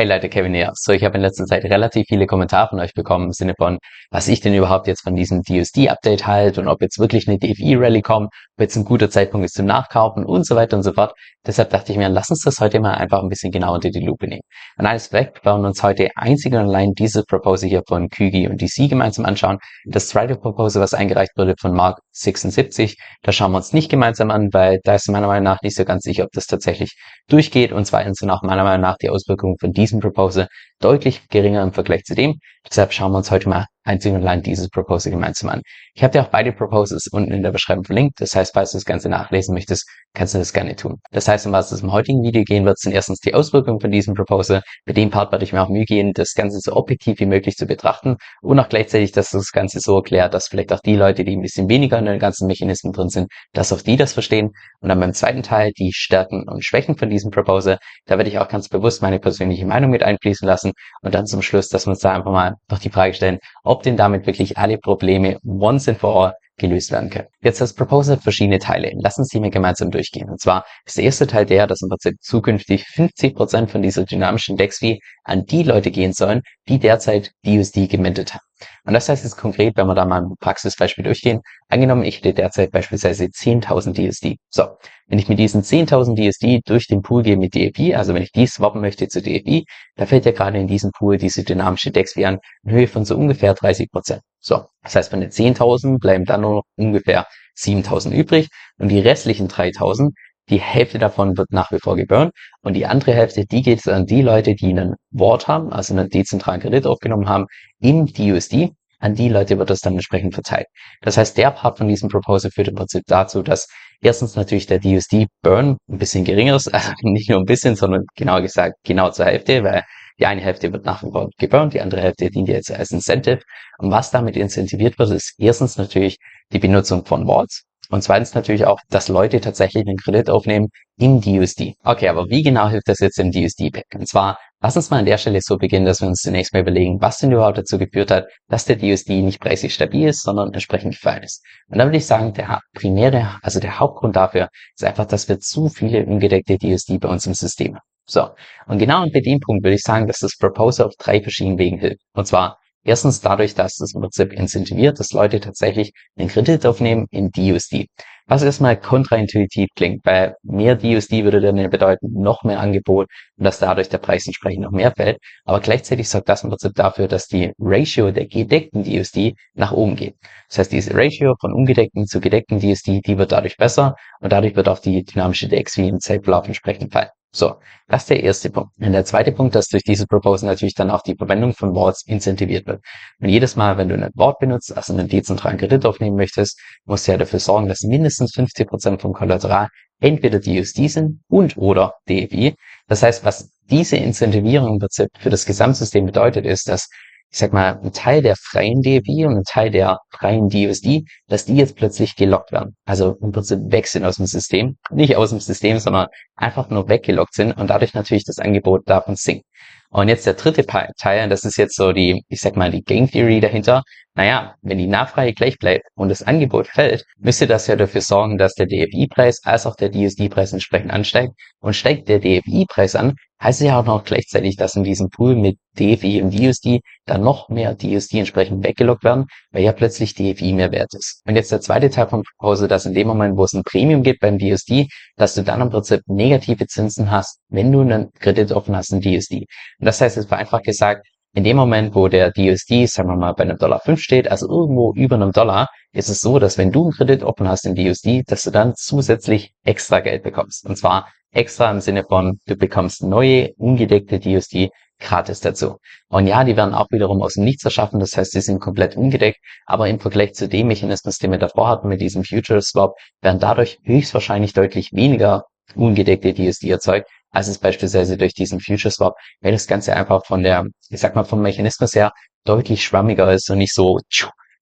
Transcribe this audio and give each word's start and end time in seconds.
Hey 0.00 0.08
Leute, 0.08 0.30
Kevin 0.30 0.54
hier. 0.54 0.70
So, 0.76 0.92
ich 0.92 1.04
habe 1.04 1.16
in 1.16 1.20
letzter 1.20 1.44
Zeit 1.44 1.62
relativ 1.64 2.06
viele 2.08 2.24
Kommentare 2.26 2.70
von 2.70 2.80
euch 2.80 2.94
bekommen 2.94 3.26
im 3.26 3.32
Sinne 3.32 3.52
von, 3.58 3.76
was 4.10 4.28
ich 4.28 4.40
denn 4.40 4.54
überhaupt 4.54 4.86
jetzt 4.86 5.02
von 5.02 5.14
diesem 5.14 5.42
DUSD-Update 5.42 6.26
halte 6.26 6.62
und 6.62 6.68
ob 6.68 6.80
jetzt 6.80 6.98
wirklich 6.98 7.28
eine 7.28 7.38
DFI-Rally 7.38 8.00
kommt, 8.00 8.28
ob 8.28 8.60
jetzt 8.62 8.76
ein 8.76 8.86
guter 8.86 9.10
Zeitpunkt 9.10 9.44
ist 9.44 9.56
zum 9.56 9.66
Nachkaufen 9.66 10.24
und 10.24 10.46
so 10.46 10.56
weiter 10.56 10.78
und 10.78 10.84
so 10.84 10.94
fort. 10.94 11.12
Deshalb 11.46 11.68
dachte 11.68 11.92
ich 11.92 11.98
mir, 11.98 12.08
lass 12.08 12.30
uns 12.30 12.40
das 12.40 12.60
heute 12.60 12.80
mal 12.80 12.94
einfach 12.94 13.22
ein 13.22 13.28
bisschen 13.28 13.52
genauer 13.52 13.74
unter 13.74 13.90
die 13.90 14.00
Lupe 14.00 14.26
nehmen. 14.26 14.40
Und 14.78 14.86
alles 14.86 15.12
weg, 15.12 15.38
wir 15.42 15.52
wollen 15.52 15.66
uns 15.66 15.82
heute 15.82 16.08
einzig 16.16 16.54
und 16.54 16.60
allein 16.60 16.92
diese 16.94 17.22
Proposal 17.22 17.68
hier 17.68 17.82
von 17.86 18.08
Kügi 18.08 18.48
und 18.48 18.62
DC 18.62 18.88
gemeinsam 18.88 19.26
anschauen. 19.26 19.58
Das 19.84 20.08
zweite 20.08 20.36
Proposal, 20.36 20.82
was 20.82 20.94
eingereicht 20.94 21.32
wurde 21.36 21.56
von 21.60 21.74
Mark 21.74 22.00
76, 22.20 22.96
da 23.22 23.32
schauen 23.32 23.52
wir 23.52 23.58
uns 23.58 23.72
nicht 23.72 23.90
gemeinsam 23.90 24.30
an, 24.30 24.48
weil 24.52 24.80
da 24.84 24.94
ist 24.94 25.08
meiner 25.08 25.26
Meinung 25.26 25.44
nach 25.44 25.62
nicht 25.62 25.76
so 25.76 25.84
ganz 25.84 26.02
sicher, 26.02 26.24
ob 26.24 26.30
das 26.32 26.46
tatsächlich 26.46 26.96
durchgeht 27.28 27.72
und 27.72 27.86
zweitens 27.86 28.18
sind 28.18 28.30
auch 28.30 28.42
meiner 28.42 28.64
Meinung 28.64 28.82
nach 28.82 28.96
die 28.98 29.10
Auswirkungen 29.10 29.56
von 29.58 29.72
diesem 29.72 30.00
Proposal 30.00 30.48
deutlich 30.80 31.28
geringer 31.28 31.62
im 31.62 31.72
Vergleich 31.72 32.04
zu 32.04 32.14
dem. 32.14 32.34
Deshalb 32.68 32.92
schauen 32.92 33.12
wir 33.12 33.18
uns 33.18 33.30
heute 33.30 33.48
mal 33.48 33.66
einzig 33.84 34.12
und 34.12 34.20
allein 34.20 34.42
dieses 34.42 34.68
Proposal 34.68 35.12
gemeinsam 35.12 35.50
an. 35.50 35.62
Ich 35.94 36.02
habe 36.02 36.12
dir 36.12 36.22
auch 36.22 36.28
beide 36.28 36.52
Proposals 36.52 37.08
unten 37.10 37.32
in 37.32 37.42
der 37.42 37.52
Beschreibung 37.52 37.84
verlinkt. 37.84 38.20
Das 38.20 38.34
heißt, 38.34 38.52
falls 38.54 38.72
du 38.72 38.78
das 38.78 38.84
Ganze 38.84 39.08
nachlesen 39.08 39.54
möchtest, 39.54 39.88
kannst 40.14 40.34
du 40.34 40.38
das 40.38 40.52
gerne 40.52 40.76
tun. 40.76 40.96
Das 41.12 41.28
heißt, 41.28 41.46
um 41.46 41.52
was 41.52 41.72
es 41.72 41.82
im 41.82 41.92
heutigen 41.92 42.22
Video 42.22 42.42
gehen 42.42 42.64
wird, 42.64 42.78
sind 42.78 42.92
erstens 42.92 43.20
die 43.20 43.34
Auswirkungen 43.34 43.80
von 43.80 43.90
diesem 43.90 44.14
Proposal. 44.14 44.62
Bei 44.86 44.92
dem 44.92 45.10
Part 45.10 45.32
werde 45.32 45.44
ich 45.44 45.52
mir 45.52 45.62
auch 45.62 45.68
Mühe 45.68 45.84
gehen, 45.84 46.12
das 46.12 46.34
Ganze 46.34 46.58
so 46.60 46.74
objektiv 46.74 47.20
wie 47.20 47.26
möglich 47.26 47.56
zu 47.56 47.66
betrachten 47.66 48.16
und 48.42 48.58
auch 48.58 48.68
gleichzeitig, 48.68 49.12
dass 49.12 49.30
das 49.30 49.52
Ganze 49.52 49.80
so 49.80 49.96
erklärt, 49.96 50.34
dass 50.34 50.48
vielleicht 50.48 50.72
auch 50.72 50.80
die 50.80 50.96
Leute, 50.96 51.24
die 51.24 51.36
ein 51.36 51.42
bisschen 51.42 51.68
weniger 51.68 51.98
in 51.98 52.06
den 52.06 52.18
ganzen 52.18 52.46
Mechanismen 52.46 52.92
drin 52.92 53.08
sind, 53.08 53.28
dass 53.52 53.72
auch 53.72 53.80
die 53.80 53.96
das 53.96 54.12
verstehen. 54.12 54.50
Und 54.80 54.88
dann 54.88 55.00
beim 55.00 55.12
zweiten 55.12 55.42
Teil 55.42 55.72
die 55.78 55.92
Stärken 55.92 56.48
und 56.48 56.64
Schwächen 56.64 56.96
von 56.96 57.08
diesem 57.08 57.30
Proposal. 57.30 57.78
Da 58.06 58.18
werde 58.18 58.30
ich 58.30 58.38
auch 58.38 58.48
ganz 58.48 58.68
bewusst 58.68 59.02
meine 59.02 59.20
persönliche 59.20 59.66
Meinung 59.66 59.90
mit 59.90 60.02
einfließen 60.02 60.46
lassen 60.46 60.72
und 61.02 61.14
dann 61.14 61.26
zum 61.26 61.42
Schluss, 61.42 61.68
dass 61.68 61.86
wir 61.86 61.90
uns 61.90 62.00
da 62.00 62.12
einfach 62.12 62.32
mal 62.32 62.54
noch 62.68 62.78
die 62.78 62.90
Frage 62.90 63.14
stellen, 63.14 63.38
ob 63.70 63.84
denn 63.84 63.96
damit 63.96 64.26
wirklich 64.26 64.58
alle 64.58 64.78
Probleme 64.78 65.38
once 65.44 65.88
and 65.88 65.96
for 65.98 66.16
all 66.16 66.34
gelöst 66.60 66.92
werden 66.92 67.10
können. 67.10 67.26
Jetzt 67.42 67.60
das 67.60 67.74
Proposal 67.74 68.16
hat 68.16 68.22
verschiedene 68.22 68.58
Teile. 68.58 68.92
Lass 69.02 69.18
uns 69.18 69.28
die 69.28 69.40
gemeinsam 69.40 69.90
durchgehen. 69.90 70.30
Und 70.30 70.40
zwar 70.40 70.64
ist 70.86 70.96
der 70.96 71.04
erste 71.04 71.26
Teil 71.26 71.46
der, 71.46 71.66
dass 71.66 71.82
im 71.82 71.88
Prinzip 71.88 72.14
zukünftig 72.20 72.86
50 72.86 73.34
Prozent 73.34 73.70
von 73.70 73.82
dieser 73.82 74.04
dynamischen 74.04 74.56
DEX-Fee 74.56 75.00
an 75.24 75.44
die 75.46 75.62
Leute 75.62 75.90
gehen 75.90 76.12
sollen, 76.12 76.42
die 76.68 76.78
derzeit 76.78 77.32
DUSD 77.44 77.88
gemintet 77.88 78.34
haben. 78.34 78.44
Und 78.84 78.94
das 78.94 79.08
heißt 79.08 79.24
jetzt 79.24 79.36
konkret, 79.36 79.76
wenn 79.76 79.86
wir 79.86 79.94
da 79.94 80.04
mal 80.04 80.22
ein 80.22 80.34
Praxisbeispiel 80.38 81.04
durchgehen, 81.04 81.40
angenommen, 81.68 82.04
ich 82.04 82.18
hätte 82.18 82.34
derzeit 82.34 82.70
beispielsweise 82.70 83.24
10.000 83.24 83.94
DSD. 83.94 84.36
So, 84.50 84.64
wenn 85.06 85.18
ich 85.18 85.28
mit 85.28 85.38
diesen 85.38 85.62
10.000 85.62 86.16
DSD 86.16 86.60
durch 86.64 86.86
den 86.86 87.02
Pool 87.02 87.22
gehe 87.22 87.36
mit 87.36 87.54
DFI, 87.54 87.94
also 87.94 88.14
wenn 88.14 88.22
ich 88.22 88.32
die 88.32 88.46
swappen 88.46 88.80
möchte 88.80 89.08
zu 89.08 89.22
DFI, 89.22 89.64
da 89.96 90.06
fällt 90.06 90.26
ja 90.26 90.32
gerade 90.32 90.58
in 90.58 90.66
diesem 90.66 90.90
Pool 90.92 91.16
diese 91.16 91.44
dynamische 91.44 91.90
DEX-Fee 91.90 92.26
an, 92.26 92.38
in 92.64 92.72
Höhe 92.72 92.88
von 92.88 93.04
so 93.04 93.16
ungefähr 93.16 93.54
30 93.54 93.90
Prozent. 93.90 94.22
So, 94.40 94.66
das 94.82 94.96
heißt, 94.96 95.10
von 95.10 95.20
den 95.20 95.30
10.000 95.30 95.98
bleiben 95.98 96.24
dann 96.24 96.40
nur 96.40 96.54
noch 96.56 96.62
ungefähr 96.76 97.26
7.000 97.58 98.12
übrig 98.12 98.48
und 98.78 98.88
die 98.88 99.00
restlichen 99.00 99.48
3.000, 99.48 100.10
die 100.48 100.60
Hälfte 100.60 100.98
davon 100.98 101.36
wird 101.36 101.52
nach 101.52 101.70
wie 101.70 101.78
vor 101.78 101.96
geburnt 101.96 102.32
und 102.62 102.74
die 102.74 102.86
andere 102.86 103.12
Hälfte, 103.12 103.44
die 103.46 103.62
geht 103.62 103.86
an 103.86 104.06
die 104.06 104.22
Leute, 104.22 104.54
die 104.54 104.70
einen 104.70 104.94
Wort 105.10 105.46
haben, 105.46 105.72
also 105.72 105.94
einen 105.94 106.08
dezentralen 106.08 106.60
Kredit 106.60 106.86
aufgenommen 106.86 107.28
haben 107.28 107.46
im 107.80 108.06
DUSD. 108.06 108.72
An 108.98 109.14
die 109.14 109.28
Leute 109.28 109.58
wird 109.58 109.70
das 109.70 109.80
dann 109.80 109.94
entsprechend 109.94 110.34
verteilt. 110.34 110.66
Das 111.00 111.16
heißt, 111.16 111.38
der 111.38 111.52
Part 111.52 111.78
von 111.78 111.88
diesem 111.88 112.10
Proposal 112.10 112.50
führt 112.50 112.68
im 112.68 112.74
Prinzip 112.74 113.02
dazu, 113.06 113.42
dass 113.42 113.66
erstens 114.02 114.36
natürlich 114.36 114.66
der 114.66 114.78
DUSD-Burn 114.78 115.78
ein 115.88 115.98
bisschen 115.98 116.24
geringer 116.24 116.56
ist, 116.56 116.68
also 116.74 116.92
nicht 117.02 117.30
nur 117.30 117.38
ein 117.38 117.46
bisschen, 117.46 117.76
sondern 117.76 118.04
genauer 118.14 118.42
gesagt 118.42 118.74
genau 118.84 119.10
zur 119.10 119.26
Hälfte, 119.26 119.62
weil 119.64 119.84
die 120.20 120.26
eine 120.26 120.40
Hälfte 120.42 120.72
wird 120.72 120.84
nach 120.84 121.02
wie 121.02 121.10
vor 121.10 121.30
geburnt, 121.38 121.74
die 121.74 121.80
andere 121.80 122.02
Hälfte 122.02 122.30
dient 122.30 122.48
jetzt 122.48 122.70
als 122.70 122.90
Incentive. 122.90 123.40
Und 123.78 123.90
was 123.90 124.10
damit 124.10 124.36
incentiviert 124.36 124.98
wird, 124.98 125.10
ist 125.10 125.34
erstens 125.38 125.78
natürlich 125.78 126.18
die 126.52 126.58
Benutzung 126.58 127.04
von 127.06 127.26
Vaults. 127.26 127.64
Und 127.88 128.02
zweitens 128.02 128.34
natürlich 128.34 128.66
auch, 128.66 128.78
dass 128.90 129.08
Leute 129.08 129.40
tatsächlich 129.40 129.84
einen 129.86 129.96
Kredit 129.96 130.30
aufnehmen 130.30 130.68
im 130.96 131.20
DUSD. 131.20 131.74
Okay, 131.82 132.08
aber 132.08 132.28
wie 132.28 132.42
genau 132.42 132.68
hilft 132.68 132.88
das 132.88 133.00
jetzt 133.00 133.18
im 133.18 133.32
DUSD-Pack? 133.32 133.86
Und 133.94 134.06
zwar, 134.06 134.38
lass 134.60 134.76
uns 134.76 134.90
mal 134.90 134.98
an 134.98 135.06
der 135.06 135.18
Stelle 135.18 135.40
so 135.42 135.56
beginnen, 135.56 135.86
dass 135.86 136.00
wir 136.00 136.08
uns 136.08 136.20
zunächst 136.20 136.52
mal 136.52 136.60
überlegen, 136.60 137.00
was 137.00 137.18
denn 137.18 137.32
überhaupt 137.32 137.58
dazu 137.58 137.78
geführt 137.78 138.10
hat, 138.10 138.26
dass 138.48 138.64
der 138.64 138.76
DUSD 138.76 139.22
nicht 139.22 139.40
preislich 139.40 139.74
stabil 139.74 140.08
ist, 140.08 140.22
sondern 140.22 140.52
entsprechend 140.52 140.94
gefallen 140.94 141.22
ist. 141.22 141.44
Und 141.68 141.78
da 141.78 141.84
würde 141.84 141.96
ich 141.96 142.06
sagen, 142.06 142.32
der 142.34 142.60
primäre, 142.74 143.38
also 143.42 143.60
der 143.60 143.78
Hauptgrund 143.80 144.16
dafür 144.16 144.48
ist 144.76 144.84
einfach, 144.84 145.06
dass 145.06 145.28
wir 145.28 145.40
zu 145.40 145.68
viele 145.68 146.04
ungedeckte 146.06 146.58
DUSD 146.58 146.98
bei 146.98 147.08
uns 147.08 147.26
im 147.26 147.34
System 147.34 147.74
haben. 147.74 147.84
So, 148.06 148.30
und 148.66 148.78
genau 148.78 149.06
bei 149.12 149.20
dem 149.20 149.38
Punkt 149.40 149.62
würde 149.62 149.76
ich 149.76 149.82
sagen, 149.82 150.06
dass 150.06 150.18
das 150.18 150.36
Proposal 150.36 150.86
auf 150.86 150.94
drei 150.98 151.22
verschiedenen 151.22 151.58
Wegen 151.58 151.78
hilft. 151.78 152.02
Und 152.12 152.26
zwar 152.26 152.58
Erstens 152.82 153.20
dadurch, 153.20 153.54
dass 153.54 153.76
das 153.76 153.94
im 153.94 154.00
Prinzip 154.00 154.32
incentiviert, 154.32 154.98
dass 154.98 155.12
Leute 155.12 155.40
tatsächlich 155.40 155.92
einen 156.16 156.28
Kredit 156.28 156.64
aufnehmen 156.64 157.06
in 157.10 157.30
DUSD. 157.30 157.88
Was 158.26 158.42
erstmal 158.42 158.80
kontraintuitiv 158.80 159.68
klingt, 159.74 160.06
weil 160.06 160.36
mehr 160.42 160.76
DUSD 160.76 161.24
würde 161.24 161.40
dann 161.40 161.68
bedeuten, 161.68 162.12
noch 162.12 162.42
mehr 162.44 162.60
Angebot 162.60 163.08
und 163.36 163.44
dass 163.44 163.58
dadurch 163.58 163.88
der 163.88 163.98
Preis 163.98 164.26
entsprechend 164.26 164.62
noch 164.62 164.70
mehr 164.70 164.92
fällt. 164.92 165.18
Aber 165.44 165.60
gleichzeitig 165.60 166.08
sorgt 166.08 166.28
das 166.28 166.44
im 166.44 166.50
Prinzip 166.50 166.72
dafür, 166.74 167.08
dass 167.08 167.26
die 167.26 167.52
Ratio 167.58 168.12
der 168.12 168.26
gedeckten 168.26 168.84
DUSD 168.84 169.34
nach 169.54 169.72
oben 169.72 169.96
geht. 169.96 170.14
Das 170.48 170.58
heißt, 170.58 170.72
diese 170.72 170.94
Ratio 170.94 171.34
von 171.40 171.52
ungedeckten 171.52 172.06
zu 172.06 172.20
gedeckten 172.20 172.60
DUSD, 172.60 173.00
die 173.00 173.18
wird 173.18 173.32
dadurch 173.32 173.56
besser 173.56 173.96
und 174.20 174.32
dadurch 174.32 174.54
wird 174.56 174.68
auch 174.68 174.78
die 174.78 175.04
dynamische 175.04 175.48
DXV 175.48 175.78
im 175.78 176.00
Zeitverlauf 176.00 176.46
entsprechend 176.46 176.92
fallen. 176.92 177.10
So, 177.32 177.56
das 177.86 178.02
ist 178.02 178.10
der 178.10 178.22
erste 178.24 178.50
Punkt. 178.50 178.72
Und 178.80 178.92
der 178.92 179.04
zweite 179.04 179.30
Punkt, 179.30 179.54
dass 179.54 179.68
durch 179.68 179.84
diese 179.84 180.06
Proposal 180.06 180.48
natürlich 180.48 180.74
dann 180.74 180.90
auch 180.90 181.02
die 181.02 181.14
Verwendung 181.14 181.54
von 181.54 181.74
Vaults 181.74 182.04
incentiviert 182.04 182.66
wird. 182.66 182.82
Und 183.20 183.28
jedes 183.28 183.54
Mal, 183.54 183.78
wenn 183.78 183.88
du 183.88 183.94
ein 183.94 184.10
Vault 184.16 184.38
benutzt, 184.40 184.76
also 184.76 184.92
einen 184.92 185.08
dezentralen 185.08 185.56
Kredit 185.56 185.86
aufnehmen 185.86 186.16
möchtest, 186.16 186.60
musst 186.86 187.06
du 187.06 187.12
ja 187.12 187.18
dafür 187.18 187.38
sorgen, 187.38 187.68
dass 187.68 187.82
mindestens 187.82 188.32
50 188.34 188.68
Prozent 188.68 189.00
vom 189.00 189.12
Kollateral 189.12 189.68
entweder 190.00 190.40
DUSD 190.40 190.88
sind 190.88 191.20
und 191.28 191.56
oder 191.56 191.94
DFI. 192.08 192.56
Das 192.88 193.02
heißt, 193.02 193.24
was 193.24 193.50
diese 193.70 193.96
Incentivierung 193.96 194.74
im 194.74 194.78
Prinzip 194.80 195.08
für 195.18 195.30
das 195.30 195.46
Gesamtsystem 195.46 196.06
bedeutet, 196.06 196.46
ist, 196.46 196.68
dass 196.68 196.88
ich 197.32 197.38
sag 197.38 197.52
mal, 197.52 197.78
ein 197.82 197.92
Teil 197.92 198.22
der 198.22 198.34
freien 198.36 198.82
DFI 198.82 199.26
und 199.26 199.36
ein 199.36 199.44
Teil 199.44 199.70
der 199.70 199.98
freien 200.10 200.48
DUSD, 200.48 201.04
dass 201.28 201.44
die 201.44 201.56
jetzt 201.56 201.76
plötzlich 201.76 202.16
gelockt 202.16 202.50
werden. 202.50 202.76
Also 202.84 203.16
im 203.22 203.30
Prinzip 203.30 203.60
weg 203.70 203.86
sind 203.86 204.04
aus 204.04 204.16
dem 204.16 204.26
System. 204.26 204.76
Nicht 204.90 205.16
aus 205.16 205.30
dem 205.30 205.38
System, 205.38 205.78
sondern 205.78 206.08
einfach 206.34 206.70
nur 206.70 206.88
weggelockt 206.88 207.34
sind 207.34 207.52
und 207.52 207.68
dadurch 207.68 207.94
natürlich 207.94 208.24
das 208.24 208.38
Angebot 208.38 208.82
davon 208.88 209.14
sinkt. 209.14 209.44
Und 209.90 210.08
jetzt 210.08 210.26
der 210.26 210.34
dritte 210.34 210.66
Teil, 210.66 211.28
das 211.28 211.44
ist 211.44 211.56
jetzt 211.56 211.76
so 211.76 211.92
die, 211.92 212.24
ich 212.28 212.40
sag 212.40 212.56
mal, 212.56 212.70
die 212.70 212.82
Game 212.82 213.10
Theory 213.10 213.40
dahinter. 213.40 213.82
Naja, 214.20 214.54
wenn 214.60 214.76
die 214.76 214.86
Nachfrage 214.86 215.32
gleich 215.32 215.58
bleibt 215.58 215.86
und 215.94 216.10
das 216.10 216.22
Angebot 216.22 216.66
fällt, 216.66 217.06
müsste 217.16 217.46
das 217.46 217.66
ja 217.68 217.74
dafür 217.74 218.02
sorgen, 218.02 218.36
dass 218.36 218.52
der 218.52 218.66
DFI-Preis 218.66 219.40
als 219.44 219.64
auch 219.64 219.76
der 219.76 219.90
DSD-Preis 219.90 220.52
entsprechend 220.52 220.90
ansteigt. 220.90 221.32
Und 221.60 221.74
steigt 221.74 222.06
der 222.10 222.18
DFI-Preis 222.18 222.96
an, 222.96 223.14
heißt 223.42 223.62
es 223.62 223.68
ja 223.68 223.80
auch 223.80 223.86
noch 223.86 224.04
gleichzeitig, 224.04 224.56
dass 224.56 224.76
in 224.76 224.84
diesem 224.84 225.08
Pool 225.08 225.36
mit 225.36 225.56
DFI 225.78 226.20
und 226.20 226.38
DUSD 226.38 226.80
dann 227.06 227.22
noch 227.22 227.48
mehr 227.48 227.74
DUSD 227.74 228.18
entsprechend 228.18 228.62
weggelockt 228.62 229.04
werden, 229.04 229.24
weil 229.52 229.62
ja 229.62 229.72
plötzlich 229.72 230.14
DFI 230.14 230.52
mehr 230.52 230.70
wert 230.70 230.92
ist. 230.92 231.22
Und 231.26 231.36
jetzt 231.36 231.50
der 231.50 231.62
zweite 231.62 231.88
Teil 231.88 232.08
von 232.08 232.22
Proposal, 232.22 232.68
dass 232.68 232.84
in 232.84 232.92
dem 232.92 233.06
Moment, 233.06 233.38
wo 233.38 233.44
es 233.44 233.54
ein 233.54 233.62
Premium 233.62 234.02
gibt 234.02 234.20
beim 234.20 234.36
DUSD, 234.36 234.88
dass 235.16 235.34
du 235.34 235.42
dann 235.42 235.62
im 235.62 235.70
Prinzip 235.70 236.02
negative 236.08 236.66
Zinsen 236.66 237.10
hast, 237.10 237.40
wenn 237.48 237.72
du 237.72 237.80
einen 237.80 238.10
Kredit 238.18 238.52
offen 238.52 238.76
hast 238.76 238.92
in 238.92 239.00
DUSD. 239.00 239.46
Und 239.78 239.86
das 239.86 239.98
heißt 239.98 240.18
jetzt 240.18 240.28
vereinfacht 240.28 240.64
gesagt, 240.64 241.06
in 241.32 241.44
dem 241.44 241.56
Moment, 241.56 241.94
wo 241.94 242.08
der 242.08 242.32
DUSD, 242.32 242.86
sagen 242.86 243.08
wir 243.08 243.16
mal, 243.16 243.32
bei 243.32 243.44
einem 243.44 243.56
Dollar 243.56 243.80
5 243.80 244.00
steht, 244.00 244.30
also 244.30 244.48
irgendwo 244.48 244.92
über 244.94 245.14
einem 245.14 245.32
Dollar, 245.32 245.68
ist 245.92 246.08
es 246.08 246.20
so, 246.20 246.38
dass 246.38 246.58
wenn 246.58 246.72
du 246.72 246.84
einen 246.84 246.92
Kredit 246.92 247.22
offen 247.22 247.48
hast 247.48 247.66
in 247.66 247.74
DUSD, 247.74 248.24
dass 248.26 248.42
du 248.42 248.50
dann 248.50 248.74
zusätzlich 248.76 249.52
extra 249.64 250.00
Geld 250.00 250.22
bekommst. 250.24 250.66
Und 250.66 250.76
zwar 250.76 251.08
extra 251.32 251.70
im 251.70 251.80
Sinne 251.80 252.04
von, 252.04 252.40
du 252.46 252.56
bekommst 252.56 253.02
neue, 253.02 253.52
ungedeckte 253.56 254.18
DUSD 254.18 254.70
gratis 254.98 255.40
dazu. 255.40 255.78
Und 256.08 256.26
ja, 256.26 256.44
die 256.44 256.56
werden 256.56 256.74
auch 256.74 256.88
wiederum 256.90 257.22
aus 257.22 257.34
dem 257.34 257.44
Nichts 257.44 257.64
erschaffen, 257.64 258.00
das 258.00 258.16
heißt, 258.16 258.32
sie 258.32 258.40
sind 258.40 258.60
komplett 258.60 258.96
ungedeckt, 258.96 259.38
aber 259.66 259.88
im 259.88 259.98
Vergleich 259.98 260.34
zu 260.34 260.48
dem 260.48 260.66
Mechanismus, 260.66 261.18
den 261.18 261.30
wir 261.30 261.38
davor 261.38 261.68
hatten 261.68 261.88
mit 261.88 262.00
diesem 262.00 262.24
Future 262.24 262.60
Swap, 262.60 262.94
werden 263.22 263.40
dadurch 263.40 263.78
höchstwahrscheinlich 263.84 264.52
deutlich 264.52 264.92
weniger 264.92 265.44
ungedeckte 265.74 266.34
DSD 266.34 266.68
erzeugt, 266.68 267.08
als 267.30 267.48
es 267.48 267.58
beispielsweise 267.58 268.16
durch 268.16 268.34
diesen 268.34 268.60
Future 268.60 268.90
Swap, 268.90 269.14
weil 269.40 269.52
das 269.52 269.66
Ganze 269.66 269.94
einfach 269.94 270.24
von 270.26 270.42
der, 270.42 270.66
ich 270.88 271.00
sag 271.00 271.14
mal, 271.14 271.24
vom 271.24 271.42
Mechanismus 271.42 271.94
her 271.94 272.12
deutlich 272.44 272.84
schwammiger 272.84 273.32
ist 273.32 273.50
und 273.50 273.58
nicht 273.58 273.74
so 273.74 273.98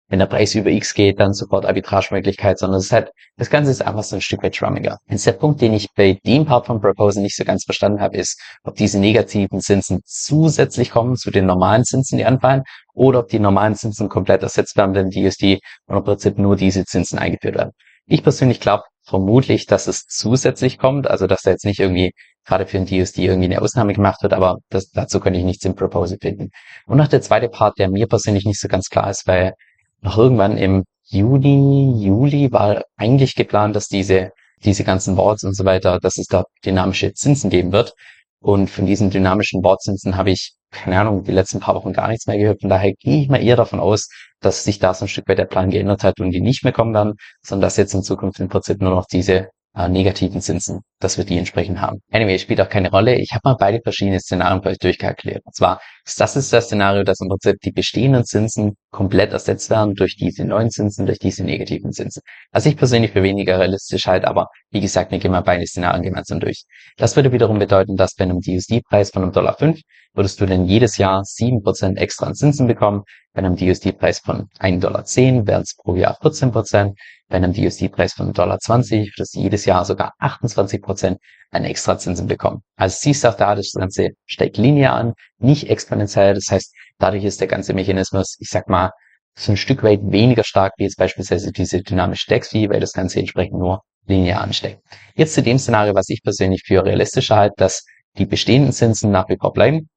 wenn 0.09 0.19
der 0.19 0.27
Preis 0.27 0.55
über 0.55 0.71
X 0.71 0.95
geht, 0.95 1.21
dann 1.21 1.35
sofort 1.35 1.67
Arbitragemöglichkeit, 1.67 2.59
sondern 2.59 2.79
es 2.79 2.87
ist 2.87 2.93
halt, 2.93 3.11
das 3.37 3.51
Ganze 3.51 3.71
ist 3.71 3.83
einfach 3.83 4.03
so 4.03 4.17
ein 4.17 4.23
Stück 4.23 4.43
weit 4.43 4.57
schwammiger. 4.57 4.99
Jetzt 5.09 5.27
der 5.27 5.33
Punkt, 5.33 5.61
den 5.61 5.75
ich 5.75 5.89
bei 5.95 6.19
dem 6.27 6.47
Part 6.47 6.67
von 6.67 6.81
Proposal 6.81 7.23
nicht 7.23 7.37
so 7.37 7.45
ganz 7.45 7.65
verstanden 7.65 8.01
habe, 8.01 8.17
ist, 8.17 8.41
ob 8.65 8.75
diese 8.77 8.99
negativen 8.99 9.61
Zinsen 9.61 10.01
zusätzlich 10.05 10.91
kommen 10.91 11.17
zu 11.17 11.31
den 11.31 11.47
normalen 11.47 11.85
Zinsen, 11.85 12.17
die 12.17 12.25
anfallen, 12.25 12.63
oder 12.95 13.21
ob 13.21 13.29
die 13.29 13.39
normalen 13.39 13.75
Zinsen 13.75 14.09
komplett 14.09 14.43
ersetzt 14.43 14.77
werden, 14.77 14.95
wenn 14.95 15.11
die 15.11 15.25
USD 15.27 15.61
und 15.87 15.99
im 15.99 16.05
Prinzip 16.05 16.39
nur 16.39 16.57
diese 16.57 16.85
Zinsen 16.85 17.19
eingeführt 17.19 17.57
werden. 17.57 17.73
Ich 18.07 18.23
persönlich 18.23 18.61
glaube 18.61 18.85
vermutlich, 19.09 19.67
dass 19.67 19.87
es 19.87 20.07
zusätzlich 20.07 20.79
kommt, 20.79 21.09
also 21.09 21.27
dass 21.27 21.43
da 21.43 21.51
jetzt 21.51 21.65
nicht 21.65 21.81
irgendwie 21.81 22.13
gerade 22.45 22.67
für 22.67 22.79
ein 22.79 22.87
DSD 22.87 23.27
irgendwie 23.27 23.47
eine 23.47 23.63
Ausnahme 23.63 23.95
gemacht 23.95 24.23
wird, 24.23 24.33
aber 24.33 24.59
das, 24.71 24.91
dazu 24.91 25.21
könnte 25.21 25.39
ich 25.39 25.45
nichts 25.45 25.65
im 25.65 25.75
Proposal 25.75 26.19
finden. 26.21 26.51
Und 26.87 26.99
noch 26.99 27.09
der 27.09 27.23
zweite 27.23 27.49
Part, 27.49 27.79
der 27.79 27.91
mir 27.91 28.07
persönlich 28.07 28.45
nicht 28.45 28.61
so 28.61 28.69
ganz 28.69 28.89
klar 28.89 29.11
ist, 29.11 29.27
weil 29.27 29.55
noch 30.01 30.17
irgendwann 30.19 30.57
im 30.57 30.85
Juni, 31.05 32.03
Juli 32.05 32.53
war 32.53 32.83
eigentlich 32.97 33.35
geplant, 33.35 33.77
dass 33.77 33.89
diese, 33.89 34.31
diese 34.65 34.85
ganzen 34.85 35.17
Boards 35.17 35.43
und 35.45 35.57
so 35.57 35.65
weiter, 35.65 35.99
dass 36.01 36.19
es 36.19 36.27
da 36.27 36.45
dynamische 36.65 37.13
Zinsen 37.15 37.51
geben 37.51 37.73
wird. 37.73 37.95
Und 38.41 38.71
von 38.71 38.87
diesen 38.87 39.11
dynamischen 39.11 39.63
Boardzinsen 39.63 40.17
habe 40.17 40.31
ich, 40.31 40.55
keine 40.71 41.01
Ahnung, 41.01 41.25
die 41.25 41.33
letzten 41.33 41.61
paar 41.61 41.75
Wochen 41.75 41.93
gar 41.93 42.09
nichts 42.09 42.27
mehr 42.27 42.39
gehört. 42.39 42.61
Von 42.61 42.71
daher 42.71 42.93
gehe 42.95 43.23
ich 43.23 43.29
mal 43.29 43.43
eher 43.43 43.57
davon 43.57 43.81
aus, 43.81 44.09
dass 44.41 44.65
sich 44.65 44.79
da 44.79 44.95
so 44.95 45.05
ein 45.05 45.09
Stück 45.09 45.29
weit 45.29 45.39
der 45.39 45.47
Plan 45.47 45.71
geändert 45.71 46.05
hat 46.05 46.21
und 46.21 46.31
die 46.31 46.41
nicht 46.41 46.63
mehr 46.63 46.73
kommen 46.73 46.95
werden, 46.95 47.15
sondern 47.43 47.67
dass 47.67 47.77
jetzt 47.77 47.95
in 47.95 48.03
Zukunft 48.03 48.39
im 48.41 48.49
Prinzip 48.49 48.81
nur 48.81 48.91
noch 48.91 49.07
diese 49.07 49.49
äh, 49.79 49.89
negativen 49.89 50.41
Zinsen, 50.41 50.81
dass 51.01 51.19
wir 51.19 51.25
die 51.25 51.39
entsprechend 51.39 51.81
haben. 51.81 52.01
Anyway, 52.11 52.39
spielt 52.39 52.61
auch 52.61 52.69
keine 52.69 52.91
Rolle. 52.91 53.15
Ich 53.21 53.31
habe 53.31 53.43
mal 53.45 53.57
beide 53.59 53.81
verschiedene 53.81 54.19
Szenarien 54.19 54.63
für 54.63 54.71
euch 54.71 54.79
durchkalkuliert. 54.79 55.43
Und 55.47 55.55
zwar 55.55 55.81
das 56.17 56.37
ist 56.37 56.53
das 56.53 56.65
Szenario, 56.65 57.05
dass 57.05 57.21
im 57.21 57.29
Prinzip 57.29 57.61
die 57.61 57.71
bestehenden 57.71 58.25
Zinsen 58.25 58.77
komplett 58.91 59.33
ersetzt 59.33 59.69
werden 59.71 59.95
durch 59.95 60.17
diese 60.17 60.45
neuen 60.45 60.71
Zinsen, 60.71 61.07
durch 61.07 61.19
diese 61.19 61.45
negativen 61.45 61.93
Zinsen. 61.93 62.23
Was 62.51 62.67
ich 62.67 62.77
persönlich 62.77 63.13
für 63.13 63.23
weniger 63.23 63.59
realistisch 63.59 64.07
halte, 64.07 64.27
aber 64.27 64.49
wie 64.71 64.81
gesagt, 64.81 65.13
wir 65.13 65.19
gehen 65.19 65.33
mal 65.33 65.43
beide 65.43 65.67
Szenarien 65.67 66.03
gemeinsam 66.03 66.41
durch. 66.41 66.65
Das 66.97 67.15
würde 67.15 67.33
wiederum 67.33 67.59
bedeuten, 67.59 67.97
dass 67.97 68.15
bei 68.15 68.25
einem 68.25 68.41
DUSD-Preis 68.41 69.11
von 69.11 69.23
einem 69.23 69.33
Dollar 69.33 69.57
5 69.59 69.81
würdest 70.15 70.41
du 70.41 70.47
dann 70.47 70.65
jedes 70.65 70.97
Jahr 70.97 71.23
7% 71.23 71.97
extra 71.97 72.27
an 72.27 72.35
Zinsen 72.35 72.67
bekommen. 72.67 73.03
Bei 73.35 73.41
einem 73.41 73.57
DUSD-Preis 73.57 74.21
von 74.21 74.49
1,10 74.59 74.81
Dollar 74.81 75.05
wären 75.47 75.63
es 75.63 75.77
pro 75.77 75.95
Jahr 75.95 76.19
14%. 76.21 76.95
Bei 77.29 77.37
einem 77.37 77.53
DUSD-Preis 77.53 78.15
von 78.15 78.33
1,20 78.33 78.33
Dollar 78.33 78.59
würdest 78.59 79.35
du 79.35 79.41
jedes 79.41 79.65
Jahr 79.67 79.85
sogar 79.85 80.15
28% 80.21 81.19
an 81.51 81.65
Extrazinsen 81.65 82.27
bekommen. 82.27 82.63
Also 82.77 82.97
siehst 83.01 83.25
du 83.25 83.29
auch 83.29 83.37
da, 83.37 83.55
das 83.55 83.73
Ganze 83.73 84.11
steigt 84.25 84.57
linear 84.57 84.95
an, 84.95 85.13
nicht 85.39 85.69
exponentiell. 85.69 86.35
Das 86.35 86.47
heißt, 86.51 86.75
dadurch 86.99 87.25
ist 87.25 87.41
der 87.41 87.49
ganze 87.49 87.75
Mechanismus, 87.75 88.37
ich 88.41 88.49
sag 88.49 88.69
mal, 88.69 88.93
so 89.37 89.53
ein 89.53 89.57
Stück 89.57 89.83
weit 89.83 90.01
weniger 90.03 90.43
stark 90.43 90.73
wie 90.79 90.85
jetzt 90.85 90.97
beispielsweise 90.97 91.53
diese 91.53 91.83
dynamische 91.83 92.27
DEX-Fee, 92.29 92.71
weil 92.71 92.81
das 92.81 92.93
Ganze 92.93 93.21
entsprechend 93.21 93.59
nur 93.59 93.83
linear 94.07 94.41
ansteigt. 94.41 94.81
Jetzt 95.15 95.35
zu 95.35 95.43
dem 95.43 95.59
Szenario, 95.59 95.95
was 95.95 96.09
ich 96.09 96.23
persönlich 96.23 96.63
für 96.67 96.85
realistischer 96.85 97.37
halte, 97.37 97.55
dass 97.59 97.85
die 98.17 98.27
bestehenden 98.27 98.73
Zinsen 98.73 99.11
nach 99.11 99.29
wie 99.29 99.37
vor 99.39 99.53
bleiben 99.53 99.89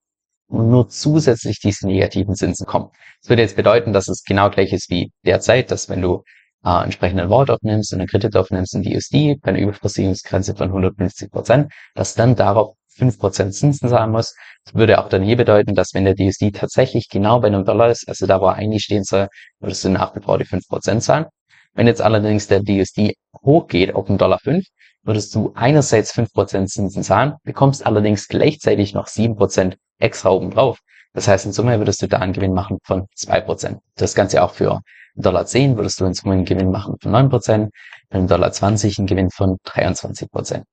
und 0.47 0.69
nur 0.69 0.89
zusätzlich 0.89 1.59
diese 1.59 1.87
negativen 1.87 2.35
Zinsen 2.35 2.65
kommen. 2.65 2.89
Das 3.21 3.29
würde 3.29 3.41
jetzt 3.41 3.55
bedeuten, 3.55 3.93
dass 3.93 4.09
es 4.09 4.23
genau 4.23 4.49
gleich 4.49 4.73
ist 4.73 4.89
wie 4.89 5.11
derzeit, 5.25 5.71
dass 5.71 5.89
wenn 5.89 6.01
du 6.01 6.23
äh, 6.63 6.83
entsprechenden 6.83 7.29
Wort 7.29 7.49
aufnimmst 7.49 7.93
einen 7.93 8.07
Kredit 8.07 8.35
aufnimmst 8.35 8.75
in 8.75 8.83
die 8.83 8.95
USD 8.95 9.35
bei 9.41 9.49
einer 9.49 9.59
Überversicherungsgrenze 9.59 10.55
von 10.55 10.67
150 10.67 11.31
Prozent, 11.31 11.71
dass 11.95 12.15
dann 12.15 12.35
darauf 12.35 12.75
5% 12.97 13.51
Zinsen 13.51 13.89
zahlen 13.89 14.11
muss. 14.11 14.35
Das 14.65 14.75
würde 14.75 14.99
auch 14.99 15.09
dann 15.09 15.23
hier 15.23 15.37
bedeuten, 15.37 15.75
dass 15.75 15.93
wenn 15.93 16.05
der 16.05 16.15
DSD 16.15 16.51
tatsächlich 16.51 17.09
genau 17.09 17.39
bei 17.39 17.47
einem 17.47 17.65
Dollar 17.65 17.89
ist, 17.89 18.07
also 18.07 18.27
da 18.27 18.41
wo 18.41 18.47
er 18.47 18.55
eigentlich 18.55 18.83
stehen 18.83 19.03
soll, 19.03 19.27
würdest 19.59 19.83
du 19.83 19.89
nach 19.89 20.15
wie 20.15 20.21
vor 20.21 20.37
die 20.37 20.45
5% 20.45 20.99
zahlen. 20.99 21.25
Wenn 21.73 21.87
jetzt 21.87 22.01
allerdings 22.01 22.47
der 22.47 22.61
DSD 22.61 23.15
hochgeht 23.43 23.95
auf 23.95 24.09
einen 24.09 24.17
Dollar 24.17 24.39
5, 24.39 24.63
würdest 25.03 25.33
du 25.33 25.53
einerseits 25.55 26.13
5% 26.13 26.67
Zinsen 26.67 27.03
zahlen, 27.03 27.33
bekommst 27.43 27.85
allerdings 27.85 28.27
gleichzeitig 28.27 28.93
noch 28.93 29.07
7% 29.07 29.75
extra 29.97 30.29
oben 30.29 30.51
drauf. 30.51 30.79
Das 31.13 31.27
heißt, 31.27 31.45
in 31.45 31.51
Summe 31.51 31.77
würdest 31.77 32.01
du 32.01 32.07
da 32.07 32.19
einen 32.19 32.33
Gewinn 32.33 32.53
machen 32.53 32.77
von 32.83 33.07
2%. 33.17 33.77
Das 33.95 34.15
Ganze 34.15 34.43
auch 34.43 34.53
für 34.53 34.81
Dollar 35.15 35.45
10 35.45 35.75
würdest 35.75 35.99
du 35.99 36.05
in 36.05 36.13
Summe 36.13 36.35
einen 36.35 36.45
Gewinn 36.45 36.71
machen 36.71 36.95
von 37.01 37.11
9%, 37.11 37.69
bei 38.09 38.17
einem 38.17 38.27
Dollar 38.27 38.51
20 38.51 38.97
einen 38.97 39.07
Gewinn 39.07 39.29
von 39.29 39.57
23%. 39.65 40.63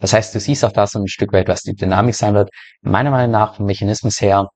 Das 0.00 0.12
heißt, 0.12 0.34
du 0.34 0.40
siehst 0.40 0.64
auch 0.64 0.72
da 0.72 0.86
so 0.86 0.98
ein 0.98 1.06
Stück 1.06 1.32
weit, 1.32 1.48
was 1.48 1.62
die 1.62 1.74
Dynamik 1.74 2.16
sein 2.16 2.34
wird. 2.34 2.50
Meiner 2.82 3.10
Meinung 3.10 3.30
nach 3.30 3.56
vom 3.56 3.66
Mechanismus 3.66 4.20
her 4.20 4.48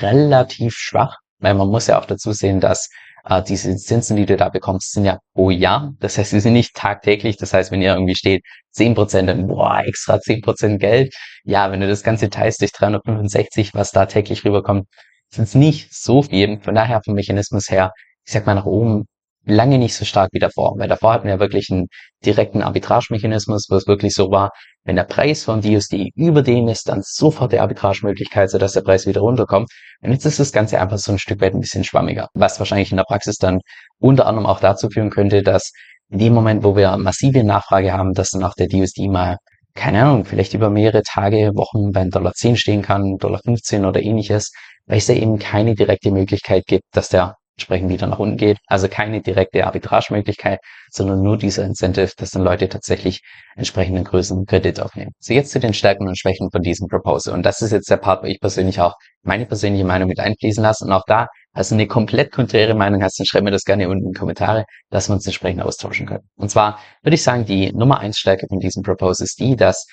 relativ 0.00 0.74
schwach, 0.74 1.16
weil 1.38 1.54
man 1.54 1.68
muss 1.68 1.86
ja 1.86 1.98
auch 1.98 2.06
dazu 2.06 2.32
sehen, 2.32 2.60
dass 2.60 2.88
äh, 3.24 3.42
diese 3.42 3.76
Zinsen, 3.76 4.16
die 4.16 4.26
du 4.26 4.36
da 4.36 4.48
bekommst, 4.48 4.92
sind 4.92 5.04
ja 5.04 5.18
pro 5.34 5.50
Jahr. 5.50 5.92
Das 6.00 6.18
heißt, 6.18 6.30
sie 6.30 6.40
sind 6.40 6.54
nicht 6.54 6.74
tagtäglich. 6.74 7.36
Das 7.36 7.52
heißt, 7.52 7.70
wenn 7.70 7.82
ihr 7.82 7.94
irgendwie 7.94 8.16
steht 8.16 8.42
10%, 8.74 9.26
dann 9.26 9.46
boah, 9.46 9.82
extra 9.84 10.16
10% 10.16 10.78
Geld. 10.78 11.14
Ja, 11.44 11.70
wenn 11.70 11.80
du 11.80 11.88
das 11.88 12.02
Ganze 12.02 12.30
teilst 12.30 12.60
durch 12.60 12.72
365, 12.72 13.74
was 13.74 13.90
da 13.90 14.06
täglich 14.06 14.44
rüberkommt, 14.44 14.86
sind 15.30 15.44
es 15.44 15.54
nicht 15.54 15.94
so 15.94 16.22
viel. 16.22 16.60
Von 16.60 16.74
daher 16.74 17.00
vom 17.04 17.14
Mechanismus 17.14 17.70
her, 17.70 17.92
ich 18.24 18.32
sag 18.32 18.46
mal 18.46 18.54
nach 18.54 18.66
oben, 18.66 19.06
lange 19.44 19.78
nicht 19.78 19.94
so 19.94 20.04
stark 20.04 20.30
wie 20.32 20.38
davor, 20.38 20.74
weil 20.78 20.88
davor 20.88 21.14
hatten 21.14 21.28
wir 21.28 21.40
wirklich 21.40 21.68
einen 21.70 21.88
direkten 22.24 22.62
Arbitragemechanismus, 22.62 23.66
wo 23.70 23.76
es 23.76 23.86
wirklich 23.86 24.14
so 24.14 24.30
war, 24.30 24.50
wenn 24.84 24.96
der 24.96 25.04
Preis 25.04 25.44
von 25.44 25.60
DUSD 25.60 26.10
über 26.14 26.42
dem 26.42 26.68
ist, 26.68 26.88
dann 26.88 27.02
sofort 27.04 27.52
die 27.52 27.60
Arbitragemöglichkeit, 27.60 28.50
sodass 28.50 28.72
der 28.72 28.82
Preis 28.82 29.06
wieder 29.06 29.20
runterkommt. 29.20 29.70
Und 30.00 30.12
jetzt 30.12 30.24
ist 30.24 30.40
das 30.40 30.52
Ganze 30.52 30.80
einfach 30.80 30.98
so 30.98 31.12
ein 31.12 31.18
Stück 31.18 31.40
weit 31.40 31.54
ein 31.54 31.60
bisschen 31.60 31.84
schwammiger, 31.84 32.28
was 32.34 32.58
wahrscheinlich 32.58 32.90
in 32.90 32.96
der 32.96 33.04
Praxis 33.04 33.36
dann 33.36 33.60
unter 33.98 34.26
anderem 34.26 34.46
auch 34.46 34.60
dazu 34.60 34.88
führen 34.88 35.10
könnte, 35.10 35.42
dass 35.42 35.72
in 36.10 36.18
dem 36.18 36.34
Moment, 36.34 36.64
wo 36.64 36.76
wir 36.76 36.96
massive 36.96 37.44
Nachfrage 37.44 37.92
haben, 37.92 38.12
dass 38.12 38.30
dann 38.30 38.44
auch 38.44 38.54
der 38.54 38.68
DUSD 38.68 39.08
mal 39.08 39.38
keine 39.74 40.02
Ahnung, 40.02 40.24
vielleicht 40.24 40.52
über 40.54 40.68
mehrere 40.68 41.02
Tage, 41.02 41.52
Wochen 41.54 41.92
beim 41.92 42.10
Dollar 42.10 42.34
10 42.34 42.56
stehen 42.56 42.82
kann, 42.82 43.16
Dollar 43.16 43.40
15 43.42 43.86
oder 43.86 44.02
ähnliches, 44.02 44.52
weil 44.86 44.98
es 44.98 45.06
da 45.06 45.14
eben 45.14 45.38
keine 45.38 45.74
direkte 45.74 46.10
Möglichkeit 46.10 46.66
gibt, 46.66 46.84
dass 46.92 47.08
der 47.08 47.36
entsprechend 47.62 47.90
wieder 47.90 48.06
nach 48.06 48.18
unten 48.18 48.36
geht. 48.36 48.58
Also 48.66 48.88
keine 48.88 49.22
direkte 49.22 49.66
Arbitragemöglichkeit, 49.66 50.60
sondern 50.90 51.22
nur 51.22 51.38
dieser 51.38 51.64
Incentive, 51.64 52.10
dass 52.16 52.30
dann 52.30 52.42
Leute 52.42 52.68
tatsächlich 52.68 53.22
entsprechenden 53.54 54.04
Größen 54.04 54.44
Kredit 54.46 54.80
aufnehmen. 54.80 55.12
So 55.18 55.32
jetzt 55.32 55.52
zu 55.52 55.60
den 55.60 55.74
Stärken 55.74 56.08
und 56.08 56.18
Schwächen 56.18 56.50
von 56.50 56.62
diesem 56.62 56.88
Proposal. 56.88 57.34
Und 57.34 57.44
das 57.44 57.62
ist 57.62 57.70
jetzt 57.70 57.90
der 57.90 57.98
Part, 57.98 58.22
wo 58.22 58.26
ich 58.26 58.40
persönlich 58.40 58.80
auch 58.80 58.94
meine 59.22 59.46
persönliche 59.46 59.84
Meinung 59.84 60.08
mit 60.08 60.18
einfließen 60.18 60.62
lasse. 60.62 60.84
Und 60.84 60.92
auch 60.92 61.04
da, 61.06 61.28
also 61.52 61.74
eine 61.74 61.86
komplett 61.86 62.32
konträre 62.32 62.74
Meinung 62.74 63.02
hast, 63.02 63.18
dann 63.18 63.26
schreib 63.26 63.44
mir 63.44 63.50
das 63.50 63.64
gerne 63.64 63.88
unten 63.88 64.06
in 64.06 64.12
die 64.12 64.18
Kommentare, 64.18 64.64
dass 64.90 65.08
wir 65.08 65.14
uns 65.14 65.26
entsprechend 65.26 65.62
austauschen 65.62 66.06
können. 66.06 66.24
Und 66.36 66.50
zwar 66.50 66.78
würde 67.02 67.14
ich 67.14 67.22
sagen, 67.22 67.44
die 67.44 67.72
Nummer 67.72 68.00
eins 68.00 68.18
Stärke 68.18 68.46
von 68.48 68.58
diesem 68.58 68.82
Proposal 68.82 69.24
ist 69.24 69.38
die, 69.38 69.54
dass 69.54 69.86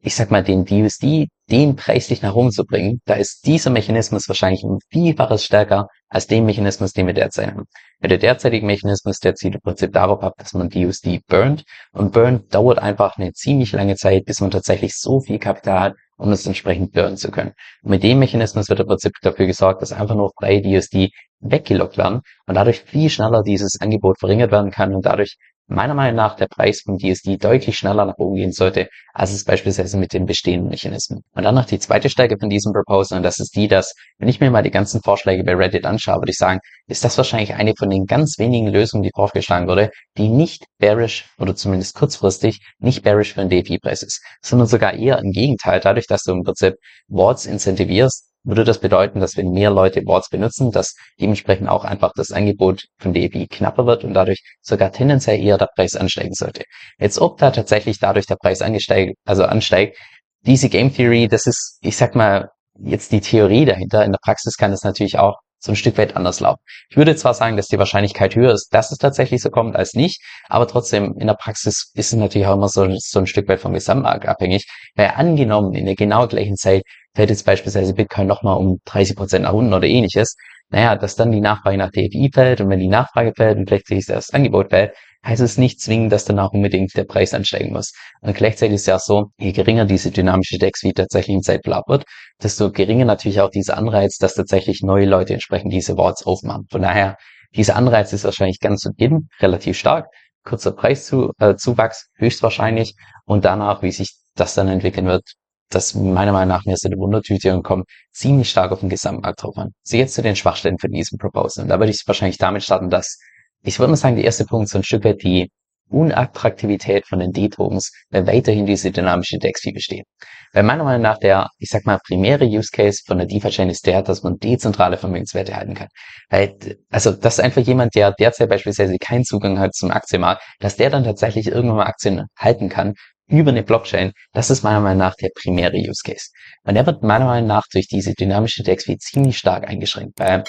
ich 0.00 0.14
sag 0.14 0.30
mal, 0.30 0.44
den 0.44 0.64
DUSD, 0.64 1.28
den 1.50 1.76
preislich 1.76 2.22
nach 2.22 2.34
oben 2.34 2.50
zu 2.50 2.64
bringen, 2.64 3.00
da 3.06 3.14
ist 3.14 3.46
dieser 3.46 3.70
Mechanismus 3.70 4.28
wahrscheinlich 4.28 4.62
ein 4.62 4.78
Vielfaches 4.90 5.44
stärker 5.44 5.88
als 6.08 6.26
den 6.26 6.44
Mechanismus, 6.44 6.92
den 6.92 7.06
wir 7.06 7.14
derzeit 7.14 7.48
haben. 7.48 7.64
Ja, 8.00 8.08
der 8.08 8.18
derzeitige 8.18 8.66
Mechanismus, 8.66 9.18
der 9.18 9.34
zielt 9.34 9.54
im 9.54 9.60
Prinzip 9.60 9.92
darauf 9.92 10.22
ab, 10.22 10.34
dass 10.38 10.52
man 10.52 10.68
DUSD 10.68 11.20
burnt. 11.26 11.64
Und 11.92 12.12
burnt 12.12 12.54
dauert 12.54 12.78
einfach 12.78 13.16
eine 13.16 13.32
ziemlich 13.32 13.72
lange 13.72 13.96
Zeit, 13.96 14.24
bis 14.26 14.40
man 14.40 14.50
tatsächlich 14.50 14.94
so 14.94 15.20
viel 15.20 15.38
Kapital 15.38 15.80
hat, 15.80 15.94
um 16.16 16.30
es 16.30 16.46
entsprechend 16.46 16.92
burnen 16.92 17.16
zu 17.16 17.30
können. 17.30 17.52
Und 17.82 17.90
mit 17.90 18.02
dem 18.02 18.18
Mechanismus 18.18 18.68
wird 18.68 18.80
im 18.80 18.86
Prinzip 18.86 19.12
dafür 19.22 19.46
gesorgt, 19.46 19.82
dass 19.82 19.92
einfach 19.92 20.14
nur 20.14 20.30
freie 20.38 20.62
DUSD 20.62 21.10
weggelockt 21.40 21.98
werden 21.98 22.20
und 22.46 22.54
dadurch 22.54 22.80
viel 22.80 23.10
schneller 23.10 23.42
dieses 23.42 23.80
Angebot 23.80 24.18
verringert 24.18 24.50
werden 24.50 24.70
kann 24.70 24.94
und 24.94 25.04
dadurch 25.04 25.36
meiner 25.68 25.94
Meinung 25.94 26.16
nach 26.16 26.36
der 26.36 26.46
Preis 26.46 26.82
vom 26.84 26.98
DSD 26.98 27.36
deutlich 27.38 27.76
schneller 27.76 28.04
nach 28.04 28.18
oben 28.18 28.36
gehen 28.36 28.52
sollte, 28.52 28.88
als 29.12 29.32
es 29.32 29.44
beispielsweise 29.44 29.96
mit 29.96 30.12
den 30.12 30.26
bestehenden 30.26 30.70
Mechanismen. 30.70 31.22
Und 31.34 31.42
dann 31.42 31.54
noch 31.54 31.64
die 31.64 31.78
zweite 31.78 32.08
Stärke 32.08 32.36
von 32.38 32.48
diesem 32.48 32.72
Proposal, 32.72 33.18
und 33.18 33.22
das 33.22 33.40
ist 33.40 33.56
die, 33.56 33.66
dass, 33.66 33.94
wenn 34.18 34.28
ich 34.28 34.40
mir 34.40 34.50
mal 34.50 34.62
die 34.62 34.70
ganzen 34.70 35.02
Vorschläge 35.02 35.42
bei 35.42 35.54
Reddit 35.54 35.84
anschaue, 35.84 36.20
würde 36.20 36.30
ich 36.30 36.38
sagen, 36.38 36.60
ist 36.86 37.04
das 37.04 37.16
wahrscheinlich 37.16 37.54
eine 37.54 37.74
von 37.76 37.90
den 37.90 38.06
ganz 38.06 38.38
wenigen 38.38 38.68
Lösungen, 38.68 39.02
die 39.02 39.10
vorgeschlagen 39.14 39.66
wurde, 39.66 39.90
die 40.16 40.28
nicht 40.28 40.64
bearish 40.78 41.28
oder 41.38 41.56
zumindest 41.56 41.96
kurzfristig 41.96 42.60
nicht 42.78 43.02
bearish 43.02 43.34
für 43.34 43.44
den 43.44 43.50
DFI-Preis 43.50 44.02
ist, 44.02 44.22
sondern 44.42 44.68
sogar 44.68 44.94
eher 44.94 45.18
im 45.18 45.32
Gegenteil, 45.32 45.80
dadurch, 45.80 46.06
dass 46.06 46.22
du 46.22 46.32
im 46.32 46.44
Prinzip 46.44 46.74
Boards 47.08 47.46
incentivierst, 47.46 48.30
würde 48.46 48.64
das 48.64 48.80
bedeuten, 48.80 49.20
dass 49.20 49.36
wenn 49.36 49.50
mehr 49.50 49.70
Leute 49.70 50.02
Boards 50.02 50.30
benutzen, 50.30 50.70
dass 50.70 50.94
dementsprechend 51.20 51.68
auch 51.68 51.84
einfach 51.84 52.12
das 52.14 52.30
Angebot 52.30 52.86
von 52.98 53.12
DFI 53.12 53.48
knapper 53.48 53.86
wird 53.86 54.04
und 54.04 54.14
dadurch 54.14 54.42
sogar 54.62 54.92
tendenziell 54.92 55.40
eher 55.40 55.58
der 55.58 55.68
Preis 55.74 55.96
ansteigen 55.96 56.32
sollte. 56.32 56.62
Jetzt 56.98 57.18
ob 57.18 57.38
da 57.38 57.50
tatsächlich 57.50 57.98
dadurch 57.98 58.26
der 58.26 58.36
Preis 58.36 58.62
angesteigt, 58.62 59.16
also 59.24 59.44
ansteigt, 59.44 59.98
diese 60.42 60.68
Game 60.68 60.94
Theory, 60.94 61.26
das 61.28 61.46
ist, 61.46 61.78
ich 61.82 61.96
sag 61.96 62.14
mal, 62.14 62.50
jetzt 62.78 63.10
die 63.10 63.20
Theorie 63.20 63.64
dahinter. 63.64 64.04
In 64.04 64.12
der 64.12 64.20
Praxis 64.22 64.56
kann 64.56 64.70
das 64.70 64.84
natürlich 64.84 65.18
auch 65.18 65.36
so 65.58 65.72
ein 65.72 65.76
Stück 65.76 65.98
weit 65.98 66.16
anders 66.16 66.40
laufen. 66.40 66.60
Ich 66.90 66.96
würde 66.96 67.16
zwar 67.16 67.34
sagen, 67.34 67.56
dass 67.56 67.68
die 67.68 67.78
Wahrscheinlichkeit 67.78 68.34
höher 68.34 68.52
ist, 68.52 68.68
dass 68.72 68.92
es 68.92 68.98
tatsächlich 68.98 69.42
so 69.42 69.50
kommt, 69.50 69.76
als 69.76 69.94
nicht, 69.94 70.22
aber 70.48 70.66
trotzdem 70.68 71.14
in 71.18 71.26
der 71.26 71.34
Praxis 71.34 71.90
ist 71.94 72.12
es 72.12 72.18
natürlich 72.18 72.46
auch 72.46 72.54
immer 72.54 72.68
so, 72.68 72.86
so 72.98 73.18
ein 73.18 73.26
Stück 73.26 73.48
weit 73.48 73.60
vom 73.60 73.72
Gesamtmarkt 73.72 74.26
abhängig, 74.26 74.66
weil 74.94 75.12
angenommen 75.16 75.74
in 75.74 75.86
der 75.86 75.96
genau 75.96 76.26
gleichen 76.26 76.56
Zeit 76.56 76.82
fällt 77.14 77.30
jetzt 77.30 77.46
beispielsweise 77.46 77.94
Bitcoin 77.94 78.26
nochmal 78.26 78.58
um 78.58 78.80
30 78.84 79.16
Prozent 79.16 79.44
nach 79.44 79.52
unten 79.52 79.72
oder 79.72 79.86
ähnliches, 79.86 80.36
naja, 80.68 80.96
dass 80.96 81.16
dann 81.16 81.32
die 81.32 81.40
Nachfrage 81.40 81.78
nach 81.78 81.90
DFI 81.90 82.30
fällt 82.32 82.60
und 82.60 82.68
wenn 82.70 82.80
die 82.80 82.88
Nachfrage 82.88 83.32
fällt 83.34 83.56
und 83.58 83.66
gleichzeitig 83.66 84.06
das 84.06 84.30
Angebot 84.30 84.70
fällt, 84.70 84.94
heißt 85.26 85.42
es 85.42 85.58
nicht 85.58 85.80
zwingend, 85.80 86.12
dass 86.12 86.24
dann 86.24 86.38
auch 86.38 86.52
unbedingt 86.52 86.96
der 86.96 87.04
Preis 87.04 87.34
ansteigen 87.34 87.72
muss. 87.72 87.92
Und 88.20 88.36
gleichzeitig 88.36 88.76
ist 88.76 88.86
ja 88.86 88.98
so, 88.98 89.26
je 89.38 89.52
geringer 89.52 89.84
diese 89.84 90.10
dynamische 90.10 90.58
DEX-Fee 90.58 90.92
tatsächlich 90.92 91.34
im 91.34 91.42
Zeitverlauf 91.42 91.84
wird, 91.88 92.04
desto 92.42 92.70
geringer 92.70 93.04
natürlich 93.04 93.40
auch 93.40 93.50
dieser 93.50 93.76
Anreiz, 93.76 94.18
dass 94.18 94.34
tatsächlich 94.34 94.82
neue 94.82 95.06
Leute 95.06 95.34
entsprechend 95.34 95.72
diese 95.72 95.96
Wards 95.96 96.24
aufmachen. 96.24 96.66
Von 96.70 96.82
daher, 96.82 97.16
dieser 97.54 97.76
Anreiz 97.76 98.12
ist 98.12 98.24
wahrscheinlich 98.24 98.60
ganz 98.60 98.82
zu 98.82 98.90
Beginn 98.90 99.28
relativ 99.40 99.78
stark, 99.78 100.06
kurzer 100.44 100.72
Preiszuwachs 100.72 102.08
äh, 102.18 102.22
höchstwahrscheinlich 102.22 102.94
und 103.24 103.44
danach, 103.44 103.82
wie 103.82 103.92
sich 103.92 104.16
das 104.36 104.54
dann 104.54 104.68
entwickeln 104.68 105.06
wird, 105.06 105.24
das 105.70 105.94
meiner 105.94 106.32
Meinung 106.32 106.48
nach 106.48 106.64
mehr 106.64 106.76
so 106.76 106.88
eine 106.88 106.98
Wundertüte 106.98 107.52
und 107.52 107.64
kommt 107.64 107.86
ziemlich 108.12 108.50
stark 108.50 108.70
auf 108.70 108.80
den 108.80 108.88
Gesamtmarkt 108.88 109.42
drauf 109.42 109.56
an. 109.56 109.70
So 109.82 109.96
jetzt 109.96 110.14
zu 110.14 110.22
den 110.22 110.36
Schwachstellen 110.36 110.78
für 110.78 110.88
diesen 110.88 111.18
Proposal. 111.18 111.64
Und 111.64 111.70
da 111.70 111.80
würde 111.80 111.90
ich 111.90 112.02
wahrscheinlich 112.06 112.38
damit 112.38 112.62
starten, 112.62 112.90
dass 112.90 113.18
ich 113.66 113.78
würde 113.78 113.90
mal 113.90 113.96
sagen, 113.96 114.16
der 114.16 114.24
erste 114.24 114.44
Punkt 114.44 114.68
so 114.68 114.78
ein 114.78 114.84
Stück 114.84 115.04
weit 115.04 115.22
die 115.22 115.50
Unattraktivität 115.88 117.06
von 117.06 117.20
den 117.20 117.32
D-Tokens, 117.32 117.92
wenn 118.10 118.26
weiterhin 118.26 118.66
diese 118.66 118.90
dynamische 118.90 119.38
DEX-Fee 119.38 119.72
besteht. 119.72 120.04
Weil 120.52 120.64
meiner 120.64 120.84
Meinung 120.84 121.02
nach 121.02 121.18
der, 121.18 121.48
ich 121.58 121.68
sag 121.70 121.84
mal, 121.84 121.98
primäre 122.04 122.44
Use 122.44 122.70
Case 122.72 123.02
von 123.06 123.18
der 123.18 123.26
DeFi-Chain 123.26 123.70
ist 123.70 123.86
der, 123.86 124.02
dass 124.02 124.22
man 124.22 124.36
dezentrale 124.38 124.96
Vermögenswerte 124.96 125.54
halten 125.54 125.74
kann. 125.74 125.88
Weil, 126.28 126.56
also, 126.90 127.12
dass 127.12 127.38
einfach 127.38 127.62
jemand, 127.62 127.94
der 127.94 128.12
derzeit 128.12 128.48
beispielsweise 128.48 128.96
keinen 128.98 129.24
Zugang 129.24 129.58
hat 129.58 129.74
zum 129.74 129.90
Aktienmarkt, 129.90 130.42
dass 130.58 130.76
der 130.76 130.90
dann 130.90 131.04
tatsächlich 131.04 131.46
irgendwann 131.46 131.78
mal 131.78 131.86
Aktien 131.86 132.26
halten 132.36 132.68
kann 132.68 132.94
über 133.28 133.50
eine 133.50 133.64
Blockchain, 133.64 134.12
das 134.32 134.50
ist 134.50 134.62
meiner 134.62 134.80
Meinung 134.80 134.98
nach 134.98 135.14
der 135.16 135.30
primäre 135.40 135.76
Use 135.76 136.02
Case. 136.04 136.30
Und 136.64 136.74
der 136.74 136.86
wird 136.86 137.02
meiner 137.02 137.26
Meinung 137.26 137.48
nach 137.48 137.64
durch 137.72 137.88
diese 137.88 138.12
dynamische 138.12 138.62
DEX-Fee 138.62 138.98
ziemlich 138.98 139.38
stark 139.38 139.68
eingeschränkt. 139.68 140.18
Weil, 140.18 140.44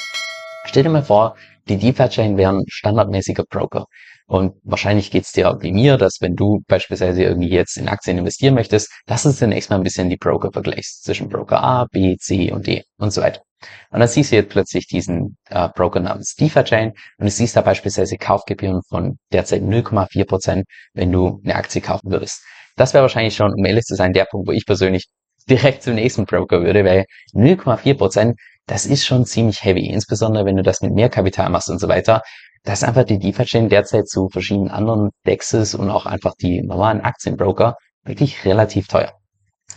stell 0.66 0.84
dir 0.84 0.90
mal 0.90 1.04
vor, 1.04 1.36
die 1.70 1.78
DeFi-Chain 1.78 2.38
wären 2.38 2.64
standardmäßiger 2.68 3.44
Broker. 3.50 3.86
Und 4.28 4.56
wahrscheinlich 4.64 5.10
geht's 5.10 5.32
dir 5.32 5.58
wie 5.62 5.72
mir, 5.72 5.98
dass 5.98 6.18
wenn 6.20 6.36
du 6.36 6.62
beispielsweise 6.68 7.24
irgendwie 7.24 7.50
jetzt 7.50 7.78
in 7.78 7.88
Aktien 7.88 8.18
investieren 8.18 8.56
möchtest, 8.56 8.92
dass 9.06 9.24
du 9.24 9.32
zunächst 9.32 9.70
mal 9.70 9.78
ein 9.78 9.84
bisschen 9.84 10.10
die 10.10 10.18
Broker 10.18 10.52
vergleichst. 10.52 11.04
Zwischen 11.04 11.30
Broker 11.30 11.64
A, 11.64 11.86
B, 11.86 12.18
C 12.18 12.52
und 12.52 12.68
D 12.68 12.84
und 12.98 13.12
so 13.12 13.22
weiter. 13.22 13.42
Und 13.90 14.00
dann 14.00 14.10
siehst 14.10 14.32
du 14.32 14.36
jetzt 14.36 14.50
plötzlich 14.50 14.88
diesen 14.88 15.38
äh, 15.50 15.70
Broker 15.70 16.00
namens 16.00 16.36
DeFi-Chain 16.36 16.90
und 16.90 17.26
du 17.26 17.32
siehst 17.32 17.56
da 17.56 17.62
beispielsweise 17.62 18.18
Kaufgebühren 18.18 18.82
von 18.88 19.18
derzeit 19.32 19.62
0,4 19.64 20.26
Prozent, 20.26 20.66
wenn 20.94 21.12
du 21.12 21.42
eine 21.44 21.56
Aktie 21.56 21.82
kaufen 21.82 22.12
würdest. 22.12 22.44
Das 22.76 22.94
wäre 22.94 23.04
wahrscheinlich 23.04 23.36
schon, 23.36 23.54
um 23.54 23.66
ehrlich 23.66 23.86
zu 23.86 23.96
sein, 23.96 24.14
der 24.14 24.26
Punkt, 24.26 24.48
wo 24.48 24.52
ich 24.52 24.66
persönlich 24.66 25.08
direkt 25.50 25.84
zum 25.84 25.96
nächsten 25.96 26.26
Broker 26.26 26.62
würde, 26.62 26.84
weil 26.84 27.06
0,4 27.34 27.98
Prozent, 27.98 28.40
das 28.68 28.86
ist 28.86 29.06
schon 29.06 29.26
ziemlich 29.26 29.64
heavy, 29.64 29.88
insbesondere 29.88 30.46
wenn 30.46 30.58
du 30.58 30.64
das 30.64 30.82
mit 30.82 30.94
mehr 30.94 31.10
Kapital 31.10 31.50
machst 31.50 31.70
und 31.70 31.80
so 31.80 31.88
weiter. 31.88 32.22
Das 32.64 32.82
ist 32.82 32.88
einfach 32.88 33.06
die 33.06 33.18
DeFi-Chain 33.18 33.70
derzeit 33.70 34.08
zu 34.10 34.30
verschiedenen 34.30 34.70
anderen 34.70 35.10
Dexes 35.26 35.74
und 35.74 35.90
auch 35.90 36.06
einfach 36.06 36.34
die 36.40 36.62
normalen 36.62 37.02
Aktienbroker 37.02 37.78
wirklich 38.04 38.44
relativ 38.46 38.88
teuer. 38.88 39.14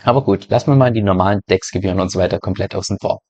Aber 0.02 0.24
gut, 0.24 0.48
lassen 0.50 0.72
wir 0.72 0.76
mal 0.76 0.92
die 0.92 1.02
normalen 1.02 1.40
Dex-Gebühren 1.48 2.00
und 2.00 2.10
so 2.10 2.18
weiter 2.18 2.38
komplett 2.38 2.74
außen 2.74 2.98
vor. 3.00 3.20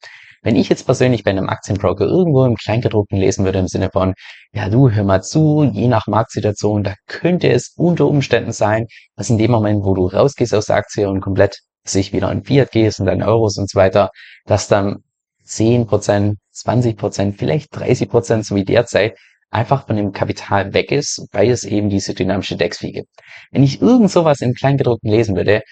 Wenn 0.43 0.57
ich 0.57 0.71
jetzt 0.71 0.87
persönlich 0.87 1.25
bei 1.25 1.31
einem 1.31 1.51
Aktienbroker 1.51 2.07
irgendwo 2.07 2.47
im 2.47 2.57
Kleingedruckten 2.57 3.19
lesen 3.19 3.45
würde 3.45 3.59
im 3.59 3.69
Sinne 3.69 3.91
von, 3.93 4.15
ja 4.53 4.71
du, 4.71 4.89
hör 4.89 5.05
mal 5.05 5.23
zu, 5.23 5.69
je 5.71 5.89
nach 5.89 6.07
Marktsituation, 6.07 6.83
da 6.83 6.95
könnte 7.07 7.51
es 7.51 7.75
unter 7.77 8.07
Umständen 8.07 8.53
sein, 8.53 8.87
dass 9.17 9.29
in 9.29 9.37
dem 9.37 9.51
Moment, 9.51 9.85
wo 9.85 9.93
du 9.93 10.07
rausgehst 10.07 10.55
aus 10.55 10.67
der 10.67 10.77
Aktie 10.77 11.07
und 11.09 11.21
komplett 11.21 11.59
sich 11.85 12.15
wieder 12.15 12.33
in 12.33 12.45
Fiat 12.45 12.71
gehst 12.71 13.01
und 13.01 13.07
dann 13.07 13.23
Euros 13.23 13.59
und 13.59 13.69
so 13.69 13.79
weiter, 13.79 14.11
dass 14.47 14.69
dann 14.69 15.03
10%, 15.51 16.37
20%, 16.55 17.35
vielleicht 17.37 17.75
30%, 17.75 18.45
so 18.45 18.55
wie 18.55 18.65
derzeit, 18.65 19.17
einfach 19.51 19.87
von 19.87 19.97
dem 19.97 20.13
Kapital 20.13 20.73
weg 20.75 20.93
ist, 20.93 21.27
weil 21.33 21.51
es 21.51 21.65
eben 21.65 21.91
diese 21.91 22.15
dynamische 22.15 22.57
DEX-Fee 22.57 22.93
gibt. 22.93 23.09
Wenn 23.51 23.65
ich 23.65 23.83
irgend 23.83 24.11
sowas 24.11 24.41
im 24.41 24.55
Kleingedruckten 24.55 25.11
lesen 25.11 25.37
würde, 25.37 25.63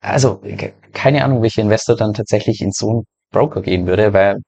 also 0.00 0.42
keine 0.92 1.24
Ahnung, 1.24 1.42
welcher 1.42 1.62
Investor 1.62 1.96
dann 1.96 2.14
tatsächlich 2.14 2.60
in 2.60 2.72
so 2.72 2.90
einen 2.90 3.02
Broker 3.32 3.62
gehen 3.62 3.86
würde, 3.86 4.12
weil 4.12 4.38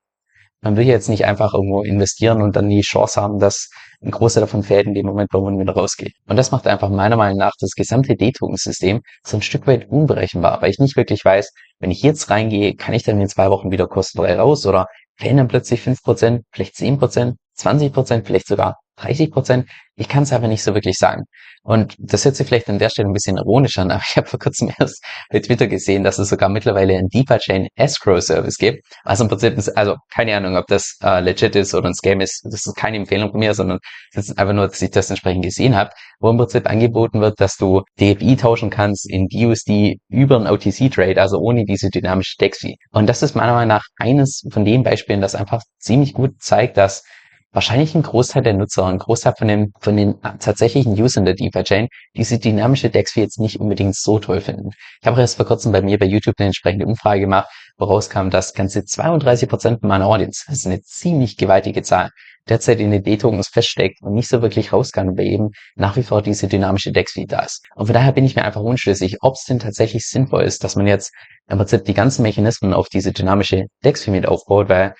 man 0.61 0.77
will 0.77 0.87
jetzt 0.87 1.09
nicht 1.09 1.25
einfach 1.25 1.55
irgendwo 1.55 1.83
investieren 1.83 2.43
und 2.43 2.57
dann 2.57 2.69
die 2.69 2.81
Chance 2.81 3.21
haben, 3.21 3.39
dass 3.39 3.71
ein 4.03 4.11
Großteil 4.11 4.43
davon 4.43 4.63
fällt 4.63 4.87
in 4.87 4.95
dem 4.95 5.07
Moment, 5.07 5.31
wo 5.33 5.41
man 5.41 5.59
wieder 5.59 5.73
rausgeht. 5.73 6.15
Und 6.27 6.37
das 6.37 6.51
macht 6.51 6.67
einfach 6.67 6.89
meiner 6.89 7.17
Meinung 7.17 7.39
nach 7.39 7.53
das 7.61 7.73
gesamte 7.73 8.17
D-Token-System 8.17 9.01
so 9.25 9.37
ein 9.37 9.43
Stück 9.43 9.67
weit 9.67 9.89
unberechenbar, 9.89 10.61
weil 10.63 10.71
ich 10.71 10.79
nicht 10.79 10.97
wirklich 10.97 11.25
weiß, 11.25 11.53
wenn 11.81 11.91
ich 11.91 12.03
jetzt 12.03 12.31
reingehe, 12.31 12.75
kann 12.75 12.95
ich 12.95 13.03
dann 13.03 13.21
in 13.21 13.29
zwei 13.29 13.51
Wochen 13.51 13.71
wieder 13.71 13.87
kostenfrei 13.87 14.37
raus 14.37 14.67
oder 14.67 14.87
fällen 15.17 15.37
dann 15.37 15.49
plötzlich 15.49 15.81
fünf 15.81 16.03
Prozent, 16.03 16.43
vielleicht 16.53 16.77
zehn 16.77 16.99
Prozent, 16.99 17.37
20 17.55 17.93
Prozent, 17.93 18.27
vielleicht 18.27 18.47
sogar 18.47 18.79
30 19.01 19.31
Prozent. 19.31 19.69
Ich 19.97 20.09
kann 20.09 20.23
es 20.23 20.33
aber 20.33 20.47
nicht 20.47 20.63
so 20.63 20.75
wirklich 20.75 20.97
sagen. 20.97 21.25
Und 21.63 21.97
das 21.99 22.25
hört 22.25 22.37
sich 22.37 22.47
vielleicht 22.47 22.69
an 22.69 22.79
der 22.79 22.89
Stelle 22.89 23.09
ein 23.09 23.13
bisschen 23.13 23.37
ironisch 23.37 23.79
an, 23.79 23.91
aber 23.91 24.03
ich 24.09 24.17
habe 24.17 24.29
vor 24.29 24.39
kurzem 24.39 24.71
erst 24.79 25.05
bei 25.31 25.41
Twitter 25.41 25.67
gesehen, 25.67 26.05
dass 26.05 26.19
es 26.19 26.29
sogar 26.29 26.49
mittlerweile 26.49 26.97
einen 26.97 27.09
DeFi-Chain 27.09 27.69
Escrow 27.75 28.23
Service 28.23 28.57
gibt. 28.57 28.85
Also 29.05 29.25
im 29.25 29.29
Prinzip, 29.29 29.59
ist, 29.59 29.77
also 29.77 29.97
keine 30.15 30.37
Ahnung, 30.37 30.57
ob 30.57 30.67
das 30.69 30.97
äh, 31.03 31.21
legit 31.21 31.57
ist 31.57 31.75
oder 31.75 31.89
ein 31.89 31.95
Scam 31.95 32.21
ist. 32.21 32.43
Das 32.45 32.65
ist 32.67 32.75
keine 32.77 32.97
Empfehlung 32.97 33.31
von 33.33 33.41
mir, 33.41 33.55
sondern 33.55 33.79
das 34.15 34.29
ist 34.29 34.39
einfach 34.39 34.55
nur, 34.55 34.69
dass 34.69 34.81
ich 34.81 34.91
das 34.91 35.11
entsprechend 35.11 35.45
gesehen 35.45 35.75
habe, 35.75 35.91
wo 36.21 36.31
im 36.31 36.39
Prinzip 36.39 36.69
angeboten 36.69 37.21
wird, 37.21 37.41
dass 37.41 37.57
du 37.57 37.83
DFI 38.01 38.37
tauschen 38.37 38.71
kannst 38.71 39.09
in 39.11 39.27
DUSD 39.29 39.99
über 40.09 40.37
einen 40.37 40.47
OTC-Trade, 40.47 41.21
also 41.21 41.39
ohne 41.39 41.65
diese 41.65 41.91
dynamische 41.91 42.37
DEX-Fee. 42.41 42.77
Und 42.93 43.09
das 43.09 43.23
ist 43.23 43.35
meiner 43.35 43.53
Meinung 43.53 43.69
nach 43.69 43.85
eines 43.99 44.45
von 44.51 44.65
den 44.65 44.83
Beispielen, 44.83 45.21
das 45.21 45.35
einfach 45.35 45.63
ziemlich 45.79 46.15
gut 46.15 46.41
zeigt, 46.41 46.77
dass 46.77 47.05
wahrscheinlich 47.53 47.95
ein 47.95 48.03
Großteil 48.03 48.43
der 48.43 48.55
Nutzer, 48.55 48.87
ein 48.87 48.99
Großteil 48.99 49.35
von 49.37 49.49
den, 49.49 49.73
von 49.81 49.97
den 49.97 50.21
tatsächlichen 50.21 51.01
Usern 51.01 51.25
der 51.25 51.35
DeFi-Chain 51.35 51.89
diese 52.17 52.39
dynamische 52.39 52.91
DEX-Fee 52.91 53.23
jetzt 53.23 53.41
nicht 53.41 53.59
unbedingt 53.61 53.97
so 53.97 54.19
toll 54.19 54.41
finden. 54.41 54.71
Ich 55.01 55.07
habe 55.07 55.21
erst 55.21 55.37
vor 55.37 55.47
kurzem 55.47 55.73
bei 55.73 55.81
mir 55.81 55.99
bei 55.99 56.07
YouTube 56.07 56.35
eine 56.39 56.47
entsprechende 56.47 56.87
Umfrage 56.87 57.21
gemacht, 57.21 57.49
woraus 57.79 58.11
kam, 58.11 58.31
dass 58.31 58.53
ganze 58.53 58.85
32 58.85 59.49
Prozent 59.49 59.83
meiner 59.83 60.07
Audience, 60.07 60.45
das 60.47 60.59
ist 60.59 60.67
eine 60.67 60.83
ziemlich 60.83 61.37
gewaltige 61.37 61.83
Zahl, 61.83 62.11
derzeit 62.49 62.81
in 62.81 62.91
den 62.91 63.03
D-Tokens 63.03 63.49
feststeckt 63.49 64.03
und 64.03 64.15
nicht 64.15 64.29
so 64.29 64.43
wirklich 64.43 64.73
raus 64.73 64.93
kann, 64.93 65.17
weil 65.17 65.27
eben 65.27 65.51
nach 65.77 65.97
wie 65.97 66.03
vor 66.03 66.23
diese 66.23 66.49
dynamische 66.49 66.93
DEX-Fee 66.93 67.27
da 67.27 67.41
ist. 67.41 67.67
Und 67.77 67.87
von 67.87 67.95
daher 67.95 68.13
bin 68.13 68.25
ich 68.25 68.37
mir 68.37 68.45
einfach 68.45 68.63
unschlüssig, 68.63 69.19
ob 69.21 69.35
es 69.35 69.45
denn 69.45 69.59
tatsächlich 69.59 70.07
sinnvoll 70.07 70.43
ist, 70.43 70.65
dass 70.65 70.77
man 70.77 70.87
jetzt 70.87 71.13
im 71.49 71.59
Prinzip 71.59 71.85
die 71.85 71.95
ganzen 71.95 72.23
Mechanismen 72.23 72.75
auf 72.75 72.89
diese 72.89 73.13
dynamische 73.13 73.67
DEX-Fee 73.85 74.11
mit 74.11 74.27
aufbaut, 74.27 74.69
weil 74.69 74.95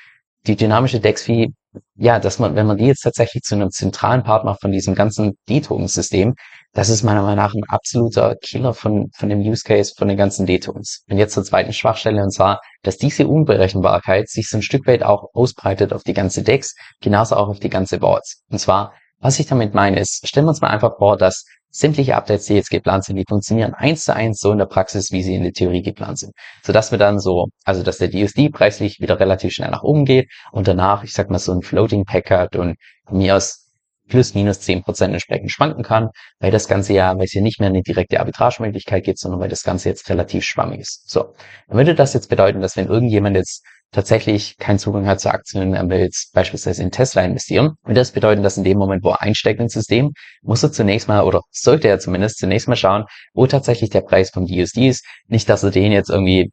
die 0.47 0.57
dynamische 0.57 1.01
DEX-Fee 1.01 1.53
ja, 1.97 2.19
dass 2.19 2.39
man, 2.39 2.57
wenn 2.57 2.67
man 2.67 2.77
die 2.77 2.87
jetzt 2.87 3.03
tatsächlich 3.03 3.43
zu 3.43 3.55
einem 3.55 3.71
zentralen 3.71 4.23
Part 4.23 4.45
macht 4.45 4.61
von 4.61 4.73
diesem 4.73 4.95
ganzen 4.95 5.37
D-Token-System, 5.49 6.35
das 6.73 6.89
ist 6.89 7.03
meiner 7.03 7.23
Meinung 7.23 7.37
nach 7.37 7.55
ein 7.55 7.65
absoluter 7.69 8.37
Killer 8.37 8.75
von, 8.75 9.11
von 9.17 9.29
dem 9.29 9.41
Use 9.41 9.63
Case 9.65 9.93
von 9.97 10.09
den 10.09 10.17
ganzen 10.17 10.47
D-Tokens. 10.47 11.05
Und 11.09 11.19
jetzt 11.19 11.35
zur 11.35 11.45
zweiten 11.45 11.73
Schwachstelle, 11.73 12.23
und 12.23 12.33
zwar, 12.33 12.61
dass 12.83 12.99
diese 12.99 13.27
Unberechenbarkeit 13.27 14.29
sich 14.29 14.49
so 14.49 14.59
ein 14.59 14.63
Stück 14.63 14.87
weit 14.87 15.03
auch 15.03 15.29
ausbreitet 15.35 15.93
auf 15.93 16.05
die 16.05 16.15
ganze 16.15 16.43
Decks, 16.43 16.75
genauso 17.01 17.37
auch 17.37 17.49
auf 17.49 17.59
die 17.59 17.71
ganze 17.71 17.99
Boards. 17.99 18.43
Und 18.51 18.59
zwar, 18.59 18.93
was 19.19 19.39
ich 19.41 19.47
damit 19.47 19.75
meine, 19.75 19.99
ist, 19.99 20.27
stellen 20.29 20.47
wir 20.47 20.51
uns 20.51 20.61
mal 20.61 20.69
einfach 20.69 20.99
vor, 20.99 21.17
dass 21.17 21.45
sämtliche 21.71 22.17
Updates, 22.17 22.47
die 22.47 22.55
jetzt 22.55 22.71
geplant 22.71 23.05
sind, 23.05 23.17
die 23.17 23.25
funktionieren 23.29 23.75
eins 23.75 24.05
zu 24.05 24.15
eins 24.15 24.41
so 24.41 24.53
in 24.53 24.59
der 24.59 24.67
Praxis, 24.67 25.13
wie 25.13 25.23
sie 25.23 25.35
in 25.35 25.43
der 25.43 25.53
Theorie 25.53 25.83
geplant 25.83 26.19
sind. 26.19 26.33
Sodass 26.63 26.91
wir 26.91 26.99
dann 26.99 27.21
so, 27.21 27.49
also 27.65 27.83
dass 27.83 27.99
der 27.99 28.09
DUSD 28.09 28.51
preislich 28.51 29.01
wieder 29.01 29.21
relativ 29.21 29.53
schnell 29.53 29.71
nach 29.71 29.83
oben 29.83 30.05
geht 30.05 30.29
und 30.53 30.69
danach, 30.69 31.05
ich 31.05 31.13
sag 31.13 31.31
mal, 31.31 31.39
so 31.39 31.53
ein 31.53 31.63
Floating 31.63 32.05
Pack 32.05 32.31
hat 32.31 32.57
und 32.57 32.77
mir 33.11 33.37
aus 33.37 33.69
plus 34.09 34.35
minus 34.35 34.61
zehn 34.61 34.83
Prozent 34.83 35.13
entsprechend 35.13 35.51
schwanken 35.53 35.83
kann, 35.83 36.11
weil 36.41 36.51
das 36.51 36.67
Ganze 36.67 36.95
ja, 36.95 37.17
weil 37.17 37.27
es 37.27 37.33
hier 37.33 37.43
nicht 37.43 37.61
mehr 37.61 37.69
eine 37.69 37.83
direkte 37.83 38.21
Arbitragemöglichkeit 38.21 39.05
gibt, 39.05 39.19
sondern 39.19 39.41
weil 39.41 39.49
das 39.49 39.63
Ganze 39.63 39.91
jetzt 39.91 40.09
relativ 40.09 40.45
schwammig 40.45 40.81
ist. 40.81 41.09
So, 41.11 41.35
dann 41.69 41.77
würde 41.77 41.95
das 41.95 42.15
jetzt 42.15 42.29
bedeuten, 42.29 42.61
dass 42.61 42.77
wenn 42.77 42.87
irgendjemand 42.89 43.37
jetzt 43.37 43.65
tatsächlich 43.93 44.57
keinen 44.59 44.79
Zugang 44.79 45.07
hat 45.07 45.21
zu 45.21 45.31
Aktien, 45.31 45.75
er 45.75 45.89
will 45.89 46.01
jetzt 46.01 46.33
beispielsweise 46.33 46.83
in 46.83 46.91
Tesla 46.91 47.23
investieren. 47.23 47.75
Und 47.83 47.97
das 47.97 48.13
bedeutet, 48.13 48.45
dass 48.45 48.57
in 48.57 48.65
dem 48.65 48.79
Moment, 48.79 49.03
wo 49.03 49.11
er 49.11 49.23
einsteigt 49.23 49.61
ins 49.61 49.73
System, 49.73 50.13
muss 50.43 50.63
er 50.63 50.73
zunächst 50.73 51.09
mal, 51.09 51.23
oder 51.23 51.41
sollte 51.51 51.89
er 51.89 51.99
zumindest 51.99 52.39
zunächst 52.39 52.69
mal 52.69 52.77
schauen, 52.77 53.05
wo 53.33 53.47
tatsächlich 53.47 53.91
der 53.91 54.03
Preis 54.03 54.31
vom 54.31 54.47
DUSD 54.47 54.89
ist. 54.89 55.05
Nicht, 55.27 55.49
dass 55.49 55.63
er 55.63 55.71
den 55.71 55.93
jetzt 55.93 56.11
irgendwie 56.11 56.51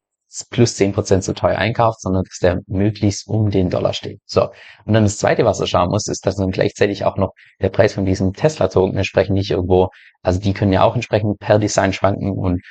plus 0.49 0.75
zehn 0.75 0.91
Prozent 0.91 1.23
zu 1.23 1.33
teuer 1.33 1.57
einkauft, 1.57 2.01
sondern 2.01 2.23
dass 2.23 2.39
der 2.39 2.59
möglichst 2.67 3.27
um 3.27 3.51
den 3.51 3.69
Dollar 3.69 3.93
steht. 3.93 4.19
So. 4.25 4.49
Und 4.85 4.93
dann 4.93 5.03
das 5.03 5.17
zweite, 5.17 5.45
was 5.45 5.59
er 5.59 5.67
schauen 5.67 5.89
muss, 5.89 6.07
ist, 6.07 6.25
dass 6.25 6.35
dann 6.35 6.51
gleichzeitig 6.51 7.05
auch 7.05 7.17
noch 7.17 7.31
der 7.61 7.69
Preis 7.69 7.93
von 7.93 8.05
diesem 8.05 8.33
Tesla-Token 8.33 8.97
entsprechend 8.97 9.35
nicht 9.35 9.51
irgendwo, 9.51 9.89
also 10.21 10.39
die 10.39 10.53
können 10.53 10.73
ja 10.73 10.83
auch 10.83 10.95
entsprechend 10.95 11.39
per 11.39 11.59
Design 11.59 11.93
schwanken 11.93 12.31
und 12.31 12.61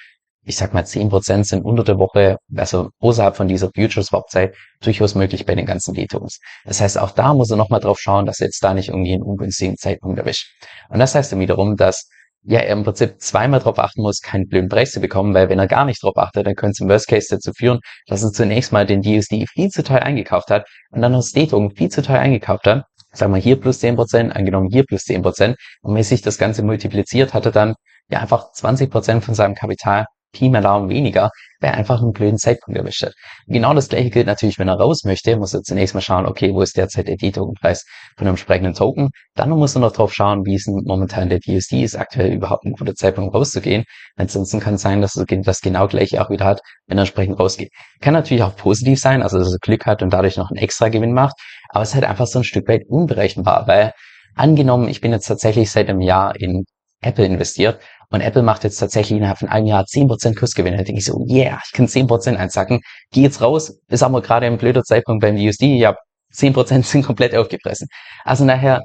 ich 0.45 0.57
sag 0.57 0.75
mal, 0.75 0.85
zehn 0.85 1.09
Prozent 1.09 1.47
sind 1.47 1.65
unter 1.65 1.85
der 1.85 1.99
Woche, 1.99 2.37
also 2.55 2.91
außerhalb 3.01 3.37
von 3.37 3.49
dieser 3.49 3.71
Future 3.75 4.05
Swap 4.05 4.29
Zeit, 4.31 4.55
durchaus 4.81 5.15
möglich 5.15 5.47
bei 5.47 5.55
den 5.55 5.67
ganzen 5.67 5.95
D-Tokens. 5.95 6.39
Das 6.65 6.81
heißt, 6.81 6.99
auch 6.99 7.11
da 7.11 7.35
muss 7.35 7.51
er 7.51 7.57
nochmal 7.57 7.81
drauf 7.81 7.99
schauen, 7.99 8.27
dass 8.27 8.41
er 8.41 8.47
jetzt 8.47 8.63
da 8.63 8.75
nicht 8.75 8.89
irgendwie 8.89 9.15
einen 9.15 9.23
ungünstigen 9.23 9.77
Zeitpunkt 9.77 10.19
erwischt. 10.19 10.47
Und 10.89 10.99
das 10.99 11.15
heißt 11.15 11.33
dann 11.33 11.41
wiederum, 11.41 11.77
dass 11.77 12.09
ja, 12.47 12.61
er 12.61 12.75
im 12.75 12.85
Prinzip 12.85 13.21
zweimal 13.21 13.61
darauf 13.61 13.79
achten 13.79 14.03
muss, 14.03 14.21
keinen 14.21 14.47
blöden 14.47 14.69
Preis 14.69 14.93
zu 14.93 15.01
bekommen, 15.01 15.33
weil 15.33 15.49
wenn 15.49 15.59
er 15.59 15.67
gar 15.67 15.87
nicht 15.87 16.03
darauf 16.03 16.19
achtet, 16.19 16.47
dann 16.47 16.55
könnte 16.55 16.73
es 16.73 16.81
im 16.81 16.89
Worst 16.89 17.09
Case 17.09 17.29
dazu 17.31 17.53
führen, 17.57 17.81
dass 18.07 18.23
er 18.23 18.33
zunächst 18.33 18.71
mal 18.71 18.85
den 18.85 19.01
DUSD 19.01 19.47
viel 19.51 19.71
zu 19.71 19.83
teuer 19.83 20.03
eingekauft 20.03 20.51
hat 20.51 20.67
und 20.91 21.01
dann 21.01 21.15
das 21.15 21.31
D-Token 21.31 21.75
viel 21.75 21.89
zu 21.89 22.03
teuer 22.03 22.19
eingekauft 22.19 22.67
hat. 22.67 22.85
Sagen 23.13 23.33
wir 23.33 23.41
hier 23.41 23.59
plus 23.59 23.83
10%, 23.83 24.31
angenommen 24.31 24.69
hier 24.71 24.85
plus 24.85 25.03
10%. 25.05 25.55
Und 25.83 25.95
wenn 25.95 26.03
sich 26.03 26.21
das 26.21 26.37
Ganze 26.37 26.63
multipliziert, 26.63 27.33
hat 27.33 27.47
er 27.47 27.53
dann 27.53 27.75
ja 28.11 28.21
einfach 28.21 28.53
20% 28.53 29.21
von 29.23 29.35
seinem 29.35 29.55
Kapital 29.55 30.07
Pi 30.35 30.51
mal 30.51 30.63
weniger, 30.89 31.31
weil 31.61 31.73
einfach 31.73 32.03
einen 32.03 32.13
blöden 32.13 32.37
Zeitpunkt 32.39 32.79
erwischt 32.79 33.03
hat. 33.03 33.15
Genau 33.47 33.73
das 33.73 33.89
gleiche 33.89 34.11
gilt 34.11 34.27
natürlich, 34.27 34.59
wenn 34.59 34.69
er 34.69 34.79
raus 34.79 35.05
möchte, 35.05 35.37
muss 35.37 35.55
er 35.55 35.63
zunächst 35.63 35.95
mal 35.95 36.01
schauen, 36.01 36.27
okay, 36.27 36.53
wo 36.53 36.61
ist 36.61 36.77
derzeit 36.77 37.09
der 37.09 37.17
D-Token-Preis 37.17 37.85
von 38.17 38.27
einem 38.27 38.35
entsprechenden 38.35 38.75
Token. 38.75 39.09
Dann 39.35 39.51
muss 39.51 39.75
er 39.75 39.81
noch 39.81 39.93
drauf 39.93 40.13
schauen, 40.13 40.45
wie 40.45 40.57
ist 40.57 40.69
momentan 40.69 41.31
der 41.31 41.39
DUSD, 41.39 41.83
ist 41.83 41.97
aktuell 41.97 42.33
überhaupt 42.33 42.65
ein 42.65 42.73
guter 42.73 42.95
Zeitpunkt 42.95 43.35
rauszugehen. 43.35 43.85
Ansonsten 44.17 44.61
kann 44.61 44.75
es 44.75 44.83
sein, 44.83 45.01
dass 45.01 45.17
er 45.17 45.25
das 45.27 45.61
genau 45.61 45.89
gleiche 45.89 46.21
auch 46.21 46.31
wieder 46.31 46.45
hat, 46.45 46.61
wenn 46.87 46.99
er 46.99 47.03
entsprechend 47.03 47.39
rausgeht. 47.39 47.71
Kann 48.01 48.15
natürlich 48.15 48.43
auch 48.43 48.57
positiv 48.57 49.01
sein, 49.01 49.23
also 49.23 49.39
dass 49.39 49.53
er 49.53 49.59
Glück 49.59 49.87
hat 49.87 50.03
und 50.03 50.13
dadurch 50.13 50.37
noch 50.37 50.51
einen 50.51 50.59
extra 50.59 50.89
Gewinn 50.89 51.13
macht, 51.13 51.37
aber 51.71 51.83
es 51.83 51.91
ist 51.91 51.95
halt 51.95 52.05
einfach 52.05 52.27
so 52.27 52.41
ein 52.41 52.45
Stück 52.45 52.69
weit 52.69 52.83
unberechenbar, 52.89 53.67
weil 53.67 53.93
angenommen, 54.35 54.89
ich 54.89 55.01
bin 55.01 55.13
jetzt 55.13 55.27
tatsächlich 55.27 55.71
seit 55.71 55.89
einem 55.89 56.01
Jahr 56.01 56.37
in 56.37 56.65
Apple 57.01 57.27
investiert 57.27 57.81
und 58.11 58.21
Apple 58.21 58.43
macht 58.43 58.65
jetzt 58.65 58.79
tatsächlich 58.79 59.19
innerhalb 59.19 59.39
von 59.39 59.49
einem 59.49 59.67
Jahr 59.67 59.85
10% 59.85 60.37
Kursgewinne. 60.39 60.77
Da 60.77 60.83
denke 60.85 60.99
ich 60.99 61.05
so, 61.05 61.25
yeah, 61.29 61.61
ich 61.65 61.73
kann 61.73 61.87
10% 61.87 62.37
einsacken. 62.37 62.81
Geh 63.13 63.23
jetzt 63.23 63.41
raus, 63.41 63.79
ist 63.89 64.03
aber 64.03 64.23
gerade 64.23 64.47
ein 64.47 64.59
blöder 64.59 64.83
Zeitpunkt 64.83 65.23
beim 65.23 65.37
USD. 65.37 65.77
Ja, 65.77 65.95
10% 66.35 66.83
sind 66.85 67.05
komplett 67.05 67.35
aufgefressen. 67.35 67.89
Also 68.25 68.45
nachher, 68.45 68.83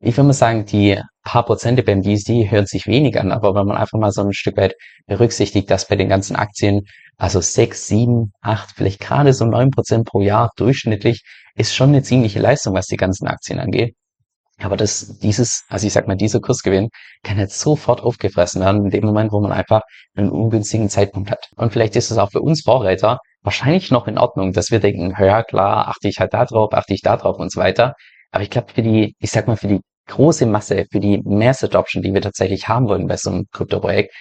ich 0.00 0.16
würde 0.16 0.28
mal 0.28 0.32
sagen, 0.32 0.66
die 0.66 1.00
paar 1.24 1.44
Prozente 1.44 1.82
beim 1.82 2.02
DSD 2.02 2.50
hören 2.50 2.66
sich 2.66 2.86
wenig 2.86 3.18
an, 3.18 3.32
aber 3.32 3.54
wenn 3.54 3.66
man 3.66 3.76
einfach 3.76 3.98
mal 3.98 4.12
so 4.12 4.22
ein 4.22 4.32
Stück 4.32 4.56
weit 4.56 4.74
berücksichtigt, 5.06 5.70
dass 5.70 5.88
bei 5.88 5.96
den 5.96 6.08
ganzen 6.08 6.36
Aktien 6.36 6.82
also 7.18 7.40
6, 7.40 7.86
7, 7.86 8.32
8, 8.42 8.70
vielleicht 8.76 9.00
gerade 9.00 9.32
so 9.32 9.44
9 9.44 9.70
Prozent 9.70 10.06
pro 10.06 10.20
Jahr 10.20 10.50
durchschnittlich, 10.56 11.22
ist 11.54 11.74
schon 11.74 11.88
eine 11.88 12.02
ziemliche 12.02 12.38
Leistung, 12.38 12.74
was 12.74 12.86
die 12.86 12.96
ganzen 12.96 13.26
Aktien 13.26 13.58
angeht. 13.58 13.96
Aber 14.62 14.76
das, 14.76 15.18
dieses, 15.18 15.64
also 15.68 15.86
ich 15.86 15.92
sag 15.92 16.08
mal, 16.08 16.16
dieser 16.16 16.40
Kursgewinn 16.40 16.88
kann 17.22 17.38
jetzt 17.38 17.60
sofort 17.60 18.02
aufgefressen 18.02 18.62
werden 18.62 18.86
in 18.86 18.90
dem 18.90 19.04
Moment, 19.04 19.32
wo 19.32 19.40
man 19.40 19.52
einfach 19.52 19.82
einen 20.14 20.30
ungünstigen 20.30 20.88
Zeitpunkt 20.88 21.30
hat. 21.30 21.48
Und 21.56 21.72
vielleicht 21.72 21.94
ist 21.96 22.10
es 22.10 22.18
auch 22.18 22.30
für 22.30 22.40
uns 22.40 22.62
Vorreiter 22.62 23.18
wahrscheinlich 23.42 23.90
noch 23.90 24.08
in 24.08 24.18
Ordnung, 24.18 24.52
dass 24.52 24.70
wir 24.70 24.80
denken, 24.80 25.14
ja 25.18 25.42
klar, 25.42 25.88
achte 25.88 26.08
ich 26.08 26.18
halt 26.18 26.32
da 26.34 26.44
drauf, 26.46 26.72
achte 26.72 26.94
ich 26.94 27.02
da 27.02 27.16
drauf 27.16 27.38
und 27.38 27.52
so 27.52 27.60
weiter. 27.60 27.94
Aber 28.32 28.42
ich 28.42 28.50
glaube, 28.50 28.72
für 28.72 28.82
die, 28.82 29.14
ich 29.18 29.30
sag 29.30 29.46
mal, 29.46 29.56
für 29.56 29.68
die 29.68 29.80
große 30.08 30.46
Masse, 30.46 30.86
für 30.90 31.00
die 31.00 31.20
Mass 31.24 31.62
Adoption, 31.62 32.02
die 32.02 32.14
wir 32.14 32.22
tatsächlich 32.22 32.68
haben 32.68 32.88
wollen 32.88 33.06
bei 33.06 33.16
so 33.16 33.30
einem 33.30 33.44
Krypto-Projekt, 33.52 34.14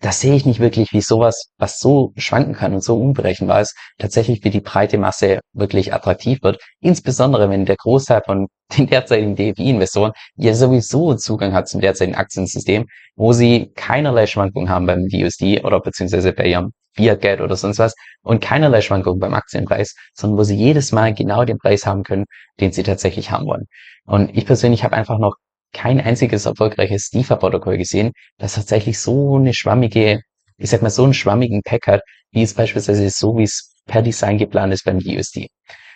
das 0.00 0.20
sehe 0.20 0.34
ich 0.34 0.46
nicht 0.46 0.60
wirklich, 0.60 0.92
wie 0.92 1.00
sowas, 1.00 1.50
was 1.58 1.80
so 1.80 2.12
schwanken 2.16 2.54
kann 2.54 2.72
und 2.74 2.84
so 2.84 2.96
unberechenbar 2.96 3.60
ist, 3.60 3.76
tatsächlich 3.98 4.40
für 4.40 4.50
die 4.50 4.60
breite 4.60 4.96
Masse 4.96 5.40
wirklich 5.52 5.92
attraktiv 5.92 6.38
wird. 6.42 6.60
Insbesondere, 6.80 7.50
wenn 7.50 7.64
der 7.66 7.76
Großteil 7.76 8.22
von 8.24 8.46
den 8.76 8.86
derzeitigen 8.86 9.34
DFI-Investoren 9.34 10.12
ja 10.36 10.54
sowieso 10.54 11.14
Zugang 11.14 11.52
hat 11.52 11.68
zum 11.68 11.80
derzeitigen 11.80 12.16
Aktiensystem, 12.16 12.86
wo 13.16 13.32
sie 13.32 13.72
keinerlei 13.74 14.26
Schwankungen 14.26 14.68
haben 14.68 14.86
beim 14.86 15.08
DUSD 15.08 15.64
oder 15.64 15.80
beziehungsweise 15.80 16.32
bei 16.32 16.46
ihrem 16.46 16.72
Fiat-Geld 16.94 17.40
oder 17.40 17.56
sonst 17.56 17.78
was 17.78 17.94
und 18.22 18.40
keinerlei 18.40 18.82
Schwankungen 18.82 19.20
beim 19.20 19.34
Aktienpreis, 19.34 19.94
sondern 20.14 20.38
wo 20.38 20.44
sie 20.44 20.56
jedes 20.56 20.92
Mal 20.92 21.14
genau 21.14 21.44
den 21.44 21.58
Preis 21.58 21.86
haben 21.86 22.02
können, 22.02 22.24
den 22.60 22.72
sie 22.72 22.82
tatsächlich 22.82 23.30
haben 23.30 23.46
wollen. 23.46 23.66
Und 24.04 24.36
ich 24.36 24.46
persönlich 24.46 24.84
habe 24.84 24.96
einfach 24.96 25.18
noch 25.18 25.36
kein 25.72 26.00
einziges 26.00 26.46
erfolgreiches 26.46 27.10
DeFi-Protokoll 27.10 27.78
gesehen, 27.78 28.12
das 28.38 28.54
tatsächlich 28.54 28.98
so 28.98 29.36
eine 29.36 29.54
schwammige, 29.54 30.20
ich 30.56 30.70
sag 30.70 30.82
mal, 30.82 30.90
so 30.90 31.04
einen 31.04 31.14
schwammigen 31.14 31.62
Pack 31.62 31.86
hat, 31.86 32.02
wie 32.32 32.42
es 32.42 32.54
beispielsweise 32.54 33.08
so, 33.10 33.36
wie 33.36 33.44
es 33.44 33.74
per 33.86 34.02
Design 34.02 34.38
geplant 34.38 34.72
ist 34.72 34.84
beim 34.84 34.98
USD. 34.98 35.48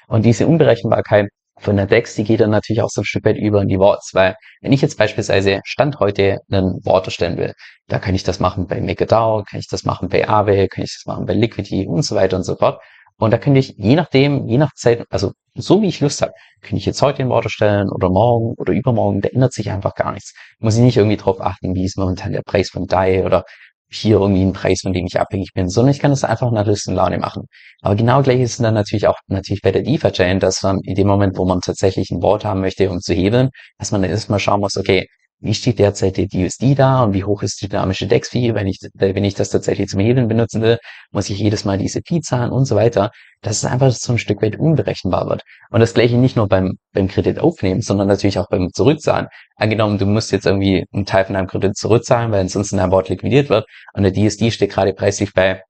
Und 0.08 0.24
diese 0.24 0.46
Unberechenbarkeit 0.46 1.28
von 1.58 1.76
der 1.76 1.86
DEX, 1.86 2.14
die 2.16 2.24
geht 2.24 2.40
dann 2.40 2.50
natürlich 2.50 2.82
auch 2.82 2.88
so 2.90 3.02
ein 3.02 3.04
Stück 3.04 3.24
weit 3.24 3.36
über 3.36 3.62
in 3.62 3.68
die 3.68 3.78
Worts, 3.78 4.10
weil 4.14 4.34
wenn 4.60 4.72
ich 4.72 4.82
jetzt 4.82 4.98
beispielsweise 4.98 5.60
Stand 5.64 6.00
heute 6.00 6.38
einen 6.50 6.84
Wort 6.84 7.06
erstellen 7.06 7.36
will, 7.36 7.54
da 7.86 7.98
kann 7.98 8.14
ich 8.14 8.24
das 8.24 8.40
machen 8.40 8.66
bei 8.66 8.80
MakerDAO, 8.80 9.44
kann 9.44 9.60
ich 9.60 9.68
das 9.68 9.84
machen 9.84 10.08
bei 10.08 10.28
Aave, 10.28 10.66
kann 10.68 10.84
ich 10.84 10.96
das 10.98 11.06
machen 11.06 11.26
bei 11.26 11.34
Liquidity 11.34 11.86
und 11.86 12.02
so 12.02 12.16
weiter 12.16 12.36
und 12.36 12.44
so 12.44 12.56
fort. 12.56 12.82
Und 13.18 13.32
da 13.32 13.38
könnte 13.38 13.60
ich 13.60 13.74
je 13.76 13.94
nachdem, 13.94 14.46
je 14.48 14.58
nach 14.58 14.72
Zeit, 14.74 15.04
also 15.10 15.32
so 15.54 15.82
wie 15.82 15.88
ich 15.88 16.00
Lust 16.00 16.22
habe, 16.22 16.32
könnte 16.60 16.76
ich 16.76 16.86
jetzt 16.86 17.02
heute 17.02 17.18
den 17.18 17.28
Wort 17.28 17.44
erstellen 17.44 17.90
oder 17.90 18.08
morgen 18.08 18.54
oder 18.56 18.72
übermorgen, 18.72 19.20
da 19.20 19.28
ändert 19.28 19.52
sich 19.52 19.70
einfach 19.70 19.94
gar 19.94 20.12
nichts. 20.12 20.34
Muss 20.58 20.76
ich 20.76 20.82
nicht 20.82 20.96
irgendwie 20.96 21.16
drauf 21.16 21.40
achten, 21.40 21.74
wie 21.74 21.84
ist 21.84 21.98
momentan 21.98 22.32
der 22.32 22.42
Preis 22.42 22.70
von 22.70 22.86
DAI 22.86 23.24
oder 23.24 23.44
hier 23.90 24.18
irgendwie 24.18 24.42
ein 24.42 24.52
Preis, 24.54 24.80
von 24.82 24.92
dem 24.92 25.06
ich 25.06 25.20
abhängig 25.20 25.52
bin, 25.54 25.68
sondern 25.68 25.92
ich 25.92 26.00
kann 26.00 26.10
das 26.10 26.24
einfach 26.24 26.50
nach 26.50 26.66
Lust 26.66 26.88
und 26.88 26.94
Laune 26.94 27.18
machen. 27.18 27.44
Aber 27.82 27.94
genau 27.94 28.22
gleich 28.22 28.40
ist 28.40 28.52
es 28.52 28.58
dann 28.58 28.74
natürlich 28.74 29.06
auch 29.06 29.18
natürlich 29.26 29.60
bei 29.60 29.70
der 29.70 29.82
DeFi-Chain, 29.82 30.40
dass 30.40 30.62
man 30.62 30.80
in 30.84 30.94
dem 30.94 31.06
Moment, 31.06 31.36
wo 31.36 31.44
man 31.44 31.60
tatsächlich 31.60 32.10
ein 32.10 32.22
Wort 32.22 32.44
haben 32.44 32.60
möchte, 32.60 32.88
um 32.90 33.00
zu 33.00 33.12
hebeln, 33.12 33.50
dass 33.78 33.92
man 33.92 34.02
dann 34.02 34.10
erstmal 34.10 34.38
schauen 34.38 34.60
muss, 34.60 34.76
okay, 34.76 35.06
wie 35.42 35.54
steht 35.54 35.80
derzeit 35.80 36.16
die 36.16 36.28
DUSD 36.28 36.74
da 36.76 37.02
und 37.02 37.14
wie 37.14 37.24
hoch 37.24 37.42
ist 37.42 37.60
die 37.60 37.68
dynamische 37.68 38.06
DEX-Fee, 38.06 38.54
wenn 38.54 38.68
ich, 38.68 38.78
wenn 38.94 39.24
ich 39.24 39.34
das 39.34 39.50
tatsächlich 39.50 39.88
zum 39.88 40.00
Hebeln 40.00 40.28
benutzen 40.28 40.62
will, 40.62 40.78
muss 41.10 41.28
ich 41.30 41.38
jedes 41.38 41.64
Mal 41.64 41.78
diese 41.78 42.00
Fee 42.06 42.20
zahlen 42.20 42.52
und 42.52 42.64
so 42.64 42.76
weiter, 42.76 43.10
dass 43.40 43.56
es 43.58 43.64
einfach 43.64 43.90
so 43.90 44.12
ein 44.12 44.18
Stück 44.18 44.40
weit 44.40 44.56
unberechenbar 44.56 45.28
wird. 45.28 45.42
Und 45.70 45.80
das 45.80 45.94
gleiche 45.94 46.16
nicht 46.16 46.36
nur 46.36 46.46
beim, 46.46 46.78
beim 46.92 47.08
Kredit 47.08 47.40
aufnehmen, 47.40 47.82
sondern 47.82 48.06
natürlich 48.06 48.38
auch 48.38 48.48
beim 48.48 48.70
Zurückzahlen. 48.72 49.26
Angenommen, 49.56 49.98
du 49.98 50.06
musst 50.06 50.30
jetzt 50.30 50.46
irgendwie 50.46 50.86
einen 50.92 51.06
Teil 51.06 51.24
von 51.24 51.34
deinem 51.34 51.48
Kredit 51.48 51.76
zurückzahlen, 51.76 52.30
weil 52.30 52.40
ansonsten 52.40 52.76
dein 52.76 52.92
Wort 52.92 53.08
liquidiert 53.08 53.50
wird 53.50 53.66
und 53.94 54.04
der 54.04 54.12
DSD 54.12 54.52
steht 54.52 54.70
gerade 54.70 54.94
preislich 54.94 55.34
bei 55.34 55.62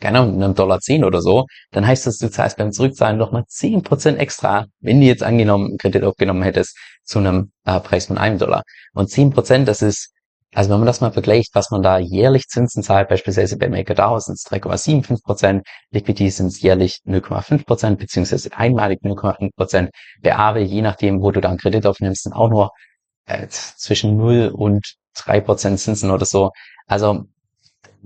keine 0.00 0.20
Ahnung, 0.20 0.42
einem 0.42 0.54
Dollar 0.54 0.80
zehn 0.80 1.04
oder 1.04 1.20
so, 1.20 1.46
dann 1.70 1.86
heißt 1.86 2.06
das, 2.06 2.18
du 2.18 2.30
zahlst 2.30 2.56
beim 2.56 2.72
Zurückzahlen 2.72 3.18
noch 3.18 3.32
mal 3.32 3.44
zehn 3.48 3.82
Prozent 3.82 4.18
extra, 4.18 4.66
wenn 4.80 5.00
du 5.00 5.06
jetzt 5.06 5.22
angenommen 5.22 5.66
einen 5.66 5.78
Kredit 5.78 6.04
aufgenommen 6.04 6.42
hättest 6.42 6.76
zu 7.04 7.18
einem 7.18 7.52
äh, 7.64 7.80
Preis 7.80 8.06
von 8.06 8.18
einem 8.18 8.38
Dollar. 8.38 8.62
Und 8.94 9.10
zehn 9.10 9.30
Prozent, 9.30 9.68
das 9.68 9.82
ist, 9.82 10.12
also 10.54 10.70
wenn 10.70 10.78
man 10.78 10.86
das 10.86 11.00
mal 11.00 11.12
vergleicht, 11.12 11.54
was 11.54 11.70
man 11.70 11.82
da 11.82 11.98
jährlich 11.98 12.46
Zinsen 12.48 12.82
zahlt, 12.82 13.08
beispielsweise 13.08 13.58
bei 13.58 13.68
MakerDAO 13.68 14.18
sind 14.20 14.34
es 14.34 14.46
3,75 14.46 15.22
Prozent, 15.22 15.66
Liquidity 15.90 16.30
sind 16.30 16.46
es 16.48 16.60
jährlich 16.60 17.00
0,5 17.06 17.64
Prozent, 17.64 17.98
beziehungsweise 17.98 18.50
einmalig 18.56 19.00
0,5 19.02 19.50
Prozent. 19.54 19.90
Bei 20.22 20.34
Aave, 20.36 20.60
je 20.60 20.82
nachdem, 20.82 21.20
wo 21.20 21.30
du 21.30 21.40
da 21.40 21.50
einen 21.50 21.58
Kredit 21.58 21.86
aufnimmst, 21.86 22.22
sind 22.24 22.32
auch 22.32 22.48
nur 22.48 22.70
äh, 23.26 23.48
zwischen 23.48 24.16
0 24.16 24.52
und 24.54 24.94
3 25.16 25.40
Prozent 25.40 25.80
Zinsen 25.80 26.10
oder 26.10 26.24
so. 26.26 26.50
Also 26.86 27.26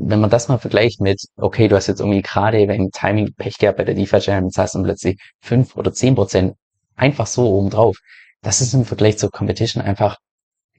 wenn 0.02 0.20
man 0.20 0.30
das 0.30 0.48
mal 0.48 0.58
vergleicht 0.58 1.00
mit, 1.00 1.20
okay, 1.36 1.68
du 1.68 1.76
hast 1.76 1.86
jetzt 1.86 2.00
irgendwie 2.00 2.22
gerade 2.22 2.66
beim 2.66 2.90
Timing 2.90 3.34
Pech 3.34 3.58
gehabt 3.58 3.78
bei 3.78 3.84
der 3.84 3.94
DeFi-Challenge, 3.94 4.48
zahlst 4.48 4.74
du 4.74 4.82
plötzlich 4.82 5.20
fünf 5.40 5.76
oder 5.76 5.92
zehn 5.92 6.14
Prozent 6.14 6.54
einfach 6.96 7.26
so 7.26 7.48
oben 7.48 7.70
drauf. 7.70 7.96
Das 8.42 8.60
ist 8.60 8.74
im 8.74 8.84
Vergleich 8.84 9.18
zur 9.18 9.30
Competition 9.30 9.82
einfach 9.82 10.16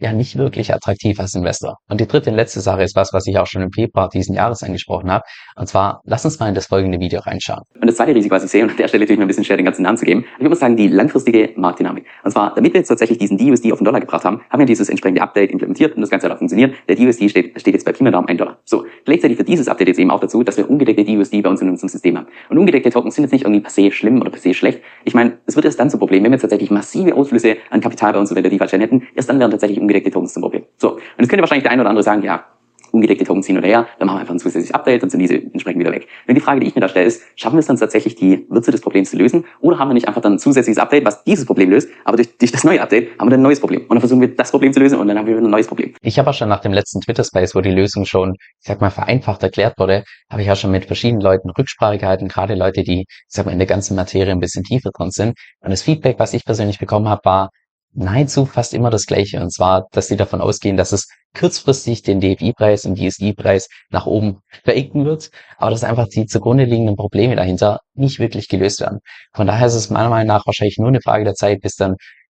ja 0.01 0.13
nicht 0.13 0.37
wirklich 0.37 0.73
attraktiv 0.73 1.19
als 1.19 1.35
Investor. 1.35 1.77
Und 1.89 2.01
die 2.01 2.07
dritte 2.07 2.31
und 2.31 2.35
letzte 2.35 2.59
Sache 2.59 2.83
ist 2.83 2.95
was, 2.95 3.13
was 3.13 3.27
ich 3.27 3.37
auch 3.37 3.47
schon 3.47 3.61
im 3.61 3.71
Februar 3.71 4.09
diesen 4.09 4.35
Jahres 4.35 4.63
angesprochen 4.63 5.11
habe. 5.11 5.23
Und 5.55 5.67
zwar, 5.67 6.01
lass 6.05 6.25
uns 6.25 6.39
mal 6.39 6.49
in 6.49 6.55
das 6.55 6.65
folgende 6.65 6.99
Video 6.99 7.21
reinschauen. 7.21 7.61
Und 7.79 7.87
das 7.87 7.95
zweite 7.95 8.15
Risiko, 8.15 8.35
was 8.35 8.43
ich 8.43 8.51
sehe, 8.51 8.63
und 8.63 8.71
an 8.71 8.77
der 8.77 8.87
Stelle 8.87 9.03
natürlich 9.03 9.19
noch 9.19 9.25
ein 9.25 9.27
bisschen 9.27 9.45
schwer, 9.45 9.57
den 9.57 9.65
ganzen 9.65 9.83
Namen 9.83 9.97
zu 9.97 10.05
geben, 10.05 10.25
ich 10.33 10.39
würde 10.39 10.49
mal 10.49 10.55
sagen, 10.55 10.75
die 10.75 10.87
langfristige 10.87 11.51
Marktdynamik. 11.55 12.05
Und 12.23 12.31
zwar, 12.31 12.53
damit 12.55 12.73
wir 12.73 12.79
jetzt 12.79 12.87
tatsächlich 12.87 13.19
diesen 13.19 13.37
DUSD 13.37 13.71
auf 13.71 13.79
den 13.79 13.85
Dollar 13.85 13.99
gebracht 13.99 14.25
haben, 14.25 14.41
haben 14.49 14.59
wir 14.59 14.65
dieses 14.65 14.89
entsprechende 14.89 15.21
Update 15.21 15.51
implementiert 15.51 15.95
und 15.95 16.01
das 16.01 16.09
Ganze 16.09 16.27
hat 16.27 16.33
auch 16.33 16.39
funktioniert. 16.39 16.73
Der 16.89 16.95
DUSD 16.95 17.29
steht, 17.29 17.59
steht 17.59 17.73
jetzt 17.73 17.85
bei 17.85 17.91
Daumen 17.91 18.27
1 18.27 18.37
Dollar. 18.37 18.57
So, 18.65 18.85
gleichzeitig 19.05 19.37
führt 19.37 19.47
dieses 19.47 19.67
Update 19.67 19.89
jetzt 19.89 19.99
eben 19.99 20.11
auch 20.11 20.19
dazu, 20.19 20.43
dass 20.43 20.57
wir 20.57 20.69
ungedeckte 20.69 21.05
DUSD 21.05 21.41
bei 21.41 21.49
uns 21.49 21.61
in 21.61 21.69
unserem 21.69 21.89
System 21.89 22.17
haben. 22.17 22.27
Und 22.49 22.57
ungedeckte 22.57 22.89
Tokens 22.89 23.15
sind 23.15 23.23
jetzt 23.25 23.31
nicht 23.31 23.43
irgendwie 23.43 23.61
per 23.61 23.71
se 23.71 23.91
schlimm 23.91 24.19
oder 24.21 24.31
per 24.31 24.39
se 24.39 24.53
schlecht. 24.53 24.81
Ich 25.03 25.13
meine, 25.13 25.37
es 25.45 25.55
wird 25.55 25.65
erst 25.65 25.79
dann 25.79 25.89
zum 25.89 25.99
Problem, 25.99 26.23
wenn 26.23 26.31
wir 26.31 26.39
tatsächlich 26.39 26.71
massive 26.71 27.15
Ausflüsse 27.15 27.57
an 27.69 27.81
Kapital 27.81 28.13
bei 28.13 28.19
uns 28.19 28.31
über 28.31 28.41
der 28.41 28.49
DeFi-Chain 28.49 28.81
hätten, 28.81 29.03
erst 29.15 29.29
dann 29.29 29.39
werden 29.39 29.51
tatsächlich 29.51 29.79
ungedeckte 29.91 30.12
Tokens 30.12 30.34
zum 30.34 30.41
Problem. 30.41 30.63
So, 30.77 30.93
und 30.93 31.01
jetzt 31.19 31.30
könnte 31.30 31.41
wahrscheinlich 31.41 31.63
der 31.63 31.71
eine 31.71 31.82
oder 31.82 31.89
andere 31.89 32.04
sagen, 32.04 32.23
ja, 32.23 32.45
ungedeckte 32.91 33.25
Tokens 33.25 33.47
hin 33.47 33.58
oder 33.58 33.67
her, 33.67 33.88
dann 33.99 34.08
machen 34.08 34.17
wir 34.17 34.21
einfach 34.21 34.34
ein 34.34 34.39
zusätzliches 34.39 34.73
Update, 34.73 35.01
dann 35.01 35.10
sind 35.10 35.19
diese 35.19 35.36
entsprechend 35.36 35.80
wieder 35.80 35.91
weg. 35.91 36.08
Und 36.27 36.36
die 36.36 36.41
Frage, 36.41 36.60
die 36.60 36.67
ich 36.67 36.75
mir 36.75 36.82
da 36.82 36.89
stelle, 36.89 37.06
ist, 37.06 37.23
schaffen 37.36 37.56
wir 37.56 37.62
es 37.62 37.67
dann 37.67 37.77
tatsächlich, 37.77 38.15
die 38.15 38.45
Würze 38.49 38.71
des 38.71 38.82
Problems 38.82 39.12
zu 39.12 39.17
lösen? 39.17 39.45
Oder 39.62 39.80
haben 39.80 39.89
wir 39.89 39.93
nicht 39.93 40.08
einfach 40.08 40.21
dann 40.21 40.34
ein 40.34 40.39
zusätzliches 40.39 40.77
Update, 40.77 41.06
was 41.06 41.23
dieses 41.23 41.45
Problem 41.45 41.69
löst, 41.69 41.89
aber 42.04 42.17
durch, 42.17 42.38
durch 42.38 42.51
das 42.51 42.63
neue 42.63 42.82
Update 42.82 43.17
haben 43.17 43.27
wir 43.27 43.32
dann 43.32 43.39
ein 43.39 43.43
neues 43.43 43.60
Problem. 43.60 43.82
Und 43.82 43.91
dann 43.91 43.99
versuchen 43.99 44.21
wir 44.21 44.36
das 44.36 44.51
Problem 44.51 44.73
zu 44.73 44.80
lösen 44.80 44.99
und 44.99 45.08
dann 45.08 45.17
haben 45.17 45.25
wir 45.25 45.36
wieder 45.36 45.45
ein 45.45 45.51
neues 45.51 45.67
Problem. 45.67 45.93
Ich 46.01 46.19
habe 46.19 46.30
auch 46.30 46.34
schon 46.34 46.49
nach 46.49 46.60
dem 46.60 46.73
letzten 46.73 47.01
Twitter-Space, 47.01 47.56
wo 47.56 47.62
die 47.62 47.71
Lösung 47.71 48.06
schon, 48.06 48.36
ich 48.60 48.67
sag 48.67 48.82
mal, 48.82 48.89
vereinfacht 48.89 49.43
erklärt 49.43 49.77
wurde, 49.77 50.04
habe 50.30 50.41
ich 50.41 50.51
auch 50.51 50.58
schon 50.58 50.71
mit 50.71 50.86
verschiedenen 50.86 51.21
Leuten 51.21 51.49
Rücksprache 51.49 51.97
gehalten, 51.97 52.27
gerade 52.27 52.56
Leute, 52.56 52.84
die, 52.84 53.01
ich 53.01 53.25
sag 53.27 53.45
mal, 53.45 53.51
in 53.51 53.60
der 53.60 53.67
ganzen 53.67 53.95
Materie 53.95 54.32
ein 54.32 54.39
bisschen 54.39 54.63
tiefer 54.63 54.91
drin 54.91 55.12
sind. 55.12 55.38
Und 55.62 55.71
das 55.71 55.82
Feedback, 55.82 56.19
was 56.19 56.34
ich 56.34 56.43
persönlich 56.45 56.80
bekommen 56.80 57.08
habe, 57.08 57.21
war, 57.23 57.49
nahezu 57.93 58.45
fast 58.45 58.73
immer 58.73 58.89
das 58.89 59.06
Gleiche. 59.06 59.41
Und 59.41 59.54
zwar, 59.54 59.88
dass 59.91 60.08
sie 60.08 60.17
davon 60.17 60.41
ausgehen, 60.41 60.77
dass 60.77 60.91
es 60.91 61.08
kurzfristig 61.38 62.01
den 62.04 62.19
DFI-Preis 62.19 62.86
und 62.86 62.97
DSI-Preis 62.97 63.67
nach 63.89 64.06
oben 64.06 64.41
faken 64.65 65.06
wird, 65.06 65.30
aber 65.58 65.71
dass 65.71 65.84
einfach 65.84 66.08
die 66.08 66.25
zugrunde 66.25 66.65
liegenden 66.65 66.95
Probleme 66.95 67.36
dahinter 67.36 67.80
nicht 67.93 68.19
wirklich 68.19 68.47
gelöst 68.49 68.82
werden. 68.82 68.99
Von 69.34 69.47
daher 69.47 69.67
ist 69.67 69.75
es 69.75 69.89
meiner 69.89 70.10
Meinung 70.10 70.27
nach 70.27 70.45
wahrscheinlich 70.45 70.77
nur 70.77 70.89
eine 70.89 71.01
Frage 71.01 71.23
der 71.23 71.36
Zeit, 71.36 71.62
bis 71.62 71.75
dann 71.75 71.95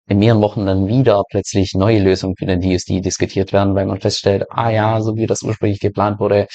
in 0.08 0.18
mehreren 0.18 0.42
Wochen 0.42 0.66
dann 0.66 0.88
wieder 0.88 1.22
plötzlich 1.30 1.74
neue 1.74 2.00
Lösungen 2.00 2.34
für 2.36 2.46
den 2.46 2.60
DSD 2.60 3.00
diskutiert 3.00 3.52
werden, 3.52 3.74
weil 3.74 3.86
man 3.86 4.00
feststellt, 4.00 4.44
ah 4.50 4.70
ja, 4.70 5.00
so 5.00 5.16
wie 5.16 5.26
das 5.26 5.42
ursprünglich 5.42 5.80
geplant 5.80 6.18
wurde, 6.18 6.48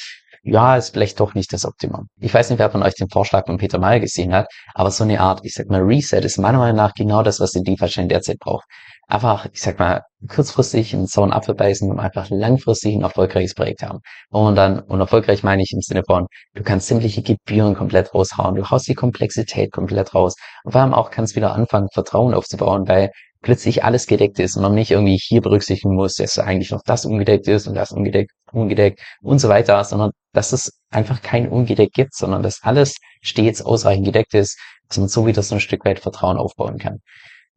ja, 0.47 0.77
ist 0.77 0.91
vielleicht 0.93 1.19
doch 1.19 1.33
nicht 1.33 1.51
das 1.51 1.65
Optimum. 1.65 2.07
Ich 2.19 2.33
weiß 2.33 2.49
nicht, 2.49 2.59
wer 2.59 2.69
von 2.69 2.81
euch 2.81 2.95
den 2.95 3.09
Vorschlag 3.09 3.45
von 3.45 3.57
Peter 3.57 3.79
Mayer 3.79 3.99
gesehen 3.99 4.33
hat, 4.33 4.47
aber 4.73 4.91
so 4.91 5.03
eine 5.03 5.19
Art, 5.19 5.41
ich 5.43 5.53
sag 5.53 5.69
mal, 5.69 5.81
Reset 5.81 6.19
ist 6.23 6.37
meiner 6.37 6.59
Meinung 6.59 6.77
nach 6.77 6.93
genau 6.93 7.21
das, 7.21 7.39
was 7.41 7.51
die 7.51 7.63
DeFi-Chain 7.63 8.07
derzeit 8.07 8.39
braucht. 8.39 8.65
Einfach, 9.09 9.47
ich 9.51 9.61
sag 9.61 9.77
mal, 9.77 10.03
kurzfristig 10.29 10.93
einen 10.93 11.33
Apfel 11.33 11.53
beißen 11.53 11.89
und 11.89 11.99
einfach 11.99 12.29
langfristig 12.29 12.95
ein 12.95 13.01
erfolgreiches 13.01 13.55
Projekt 13.55 13.83
haben. 13.83 13.99
Und 14.29 14.55
dann, 14.55 14.79
und 14.79 14.99
erfolgreich 14.99 15.43
meine 15.43 15.61
ich 15.63 15.71
im 15.73 15.81
Sinne 15.81 16.03
von, 16.05 16.27
du 16.55 16.63
kannst 16.63 16.87
sämtliche 16.87 17.21
Gebühren 17.21 17.75
komplett 17.75 18.13
raushauen, 18.13 18.55
du 18.55 18.69
haust 18.69 18.87
die 18.87 18.95
Komplexität 18.95 19.71
komplett 19.71 20.15
raus 20.15 20.35
und 20.63 20.71
vor 20.71 20.81
allem 20.81 20.93
auch 20.93 21.11
kannst 21.11 21.35
wieder 21.35 21.53
anfangen, 21.53 21.89
Vertrauen 21.93 22.33
aufzubauen, 22.33 22.87
weil 22.87 23.11
plötzlich 23.47 23.85
alles 23.85 24.07
gedeckt 24.07 24.39
ist 24.39 24.57
und 24.57 24.63
man 24.63 24.75
nicht 24.75 24.91
irgendwie 24.91 25.15
hier 25.15 25.39
berücksichtigen 25.39 25.95
muss, 25.95 26.15
dass 26.15 26.37
eigentlich 26.37 26.71
noch 26.71 26.81
das 26.85 27.05
ungedeckt 27.05 27.47
ist 27.47 27.65
und 27.65 27.75
das 27.75 27.93
ungedeckt, 27.93 28.31
ungedeckt 28.51 28.99
und 29.21 29.39
so 29.39 29.47
weiter, 29.47 29.81
sondern 29.85 30.11
dass 30.33 30.51
es 30.51 30.81
einfach 30.91 31.21
kein 31.21 31.47
ungedeckt 31.47 31.93
gibt, 31.93 32.13
sondern 32.13 32.43
dass 32.43 32.61
alles 32.61 32.97
stets 33.21 33.61
ausreichend 33.61 34.05
gedeckt 34.05 34.33
ist, 34.33 34.59
dass 34.89 34.97
man 34.97 35.07
so 35.07 35.25
wieder 35.27 35.41
so 35.43 35.55
ein 35.55 35.61
Stück 35.61 35.85
weit 35.85 36.01
Vertrauen 36.01 36.35
aufbauen 36.35 36.77
kann. 36.77 36.97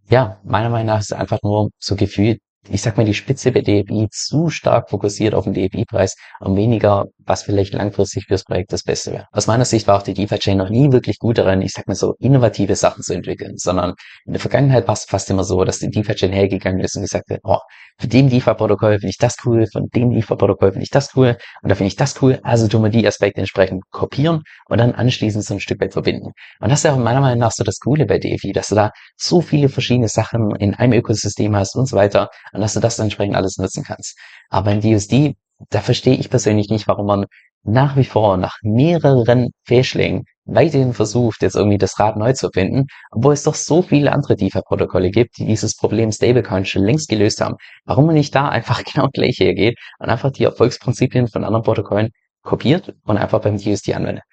Ja, 0.09 0.39
meiner 0.45 0.71
Meinung 0.71 0.87
nach 0.87 1.01
ist 1.01 1.11
es 1.11 1.19
einfach 1.19 1.41
nur 1.43 1.71
so 1.81 1.97
gefühlt 1.97 2.39
ich 2.69 2.83
sag 2.83 2.97
mal, 2.97 3.07
die 3.07 3.15
Spitze 3.15 3.53
bei 3.53 3.63
DFI 3.63 4.09
zu 4.11 4.51
stark 4.51 4.91
fokussiert 4.91 5.35
auf 5.35 5.45
den 5.45 5.55
DFI-Preis 5.55 6.17
und 6.41 6.57
weniger, 6.57 7.07
was 7.31 7.45
vielleicht 7.45 7.75
langfristig 7.75 8.25
fürs 8.27 8.43
Projekt 8.43 8.73
das 8.73 8.83
Beste 8.83 9.13
wäre. 9.13 9.27
Aus 9.31 9.47
meiner 9.47 9.65
Sicht 9.65 9.87
war 9.87 9.97
auch 9.97 10.03
die 10.03 10.15
DeFi-Chain 10.15 10.59
noch 10.59 10.69
nie 10.69 10.91
wirklich 10.91 11.19
gut 11.21 11.39
darin, 11.39 11.63
ich 11.63 11.71
sag 11.73 11.87
mal 11.87 11.95
so, 11.95 12.15
innovative 12.19 12.75
Sachen 12.75 13.05
zu 13.05 13.15
entwickeln, 13.15 13.53
sondern 13.57 13.95
in 14.27 14.33
der 14.33 14.41
Vergangenheit 14.41 14.89
war 14.89 14.95
es 14.95 15.05
fast 15.05 15.31
immer 15.31 15.45
so, 15.45 15.65
dass 15.65 15.79
die 15.79 15.91
DeFi-Chain 15.91 16.33
hergegangen 16.33 16.81
ist 16.81 16.97
und 16.97 17.03
gesagt 17.03 17.31
hat, 17.31 17.39
oh, 17.45 17.59
für 18.01 18.09
dem 18.09 18.29
DeFi-Protokoll 18.31 18.95
finde 18.99 19.11
ich 19.11 19.19
das 19.19 19.37
cool, 19.45 19.67
von 19.73 19.87
dem 19.95 20.11
DeFi-Protokoll 20.11 20.73
finde 20.73 20.83
ich 20.83 20.91
das 20.91 21.15
cool 21.15 21.37
und 21.63 21.69
da 21.69 21.77
finde 21.77 21.87
ich 21.89 21.97
das 21.97 22.21
cool, 22.21 22.41
also 22.43 22.67
tun 22.67 22.83
wir 22.83 22.91
die 22.91 23.07
Aspekte 23.07 23.41
entsprechend 23.41 23.85
kopieren 23.93 24.43
und 24.69 24.79
dann 24.79 24.93
anschließend 24.93 25.45
so 25.45 25.55
ein 25.55 25.61
Stück 25.61 25.81
weit 25.81 25.93
verbinden. 25.93 26.33
Und 26.59 26.71
das 26.71 26.81
ist 26.81 26.85
ja 26.85 26.97
meiner 26.97 27.21
Meinung 27.21 27.39
nach 27.39 27.53
so 27.53 27.63
das 27.63 27.79
Coole 27.79 28.07
bei 28.07 28.19
DeFi, 28.19 28.51
dass 28.51 28.71
du 28.71 28.75
da 28.75 28.91
so 29.17 29.41
viele 29.41 29.69
verschiedene 29.69 30.09
Sachen 30.09 30.53
in 30.57 30.75
einem 30.75 30.95
Ökosystem 30.95 31.55
hast 31.55 31.77
und 31.77 31.87
so 31.87 31.97
weiter 31.97 32.29
und 32.53 32.61
dass 32.61 32.75
du 32.75 32.81
das 32.81 32.99
entsprechend 32.99 33.37
alles 33.37 33.57
nutzen 33.57 33.85
kannst. 33.85 34.19
Aber 34.49 34.73
in 34.73 34.81
DSD, 34.81 35.37
da 35.69 35.81
verstehe 35.81 36.17
ich 36.17 36.31
persönlich 36.31 36.71
nicht, 36.71 36.89
warum 36.89 37.07
man 37.07 37.27
nach 37.63 37.97
wie 37.97 38.05
vor 38.05 38.37
nach 38.37 38.57
mehreren 38.63 39.51
Fehlschlägen 39.65 40.25
weiterhin 40.47 40.95
versucht, 40.95 41.43
jetzt 41.43 41.57
irgendwie 41.57 41.79
das 41.79 41.99
Rad 42.01 42.17
neu 42.17 42.33
zu 42.33 42.49
finden, 42.53 42.87
obwohl 43.11 43.35
es 43.35 43.43
doch 43.43 43.55
so 43.55 43.83
viele 43.83 44.13
andere 44.13 44.37
DeFi-Protokolle 44.37 45.11
gibt, 45.11 45.39
die 45.39 45.47
dieses 45.47 45.77
Problem 45.77 46.11
Stablecoin 46.11 46.65
schon 46.65 46.85
längst 46.85 47.09
gelöst 47.09 47.41
haben. 47.41 47.57
Warum 47.85 48.07
man 48.07 48.15
nicht 48.15 48.35
da 48.35 48.49
einfach 48.49 48.83
genau 48.93 49.09
gleich 49.13 49.39
hergeht 49.39 49.79
und 49.99 50.09
einfach 50.09 50.31
die 50.31 50.45
Erfolgsprinzipien 50.45 51.29
von 51.29 51.45
anderen 51.45 51.65
Protokollen 51.65 52.11
kopiert 52.43 52.95
und 53.05 53.19
einfach 53.19 53.41
beim 53.41 53.59
DSD 53.59 53.95
anwendet 53.95 54.25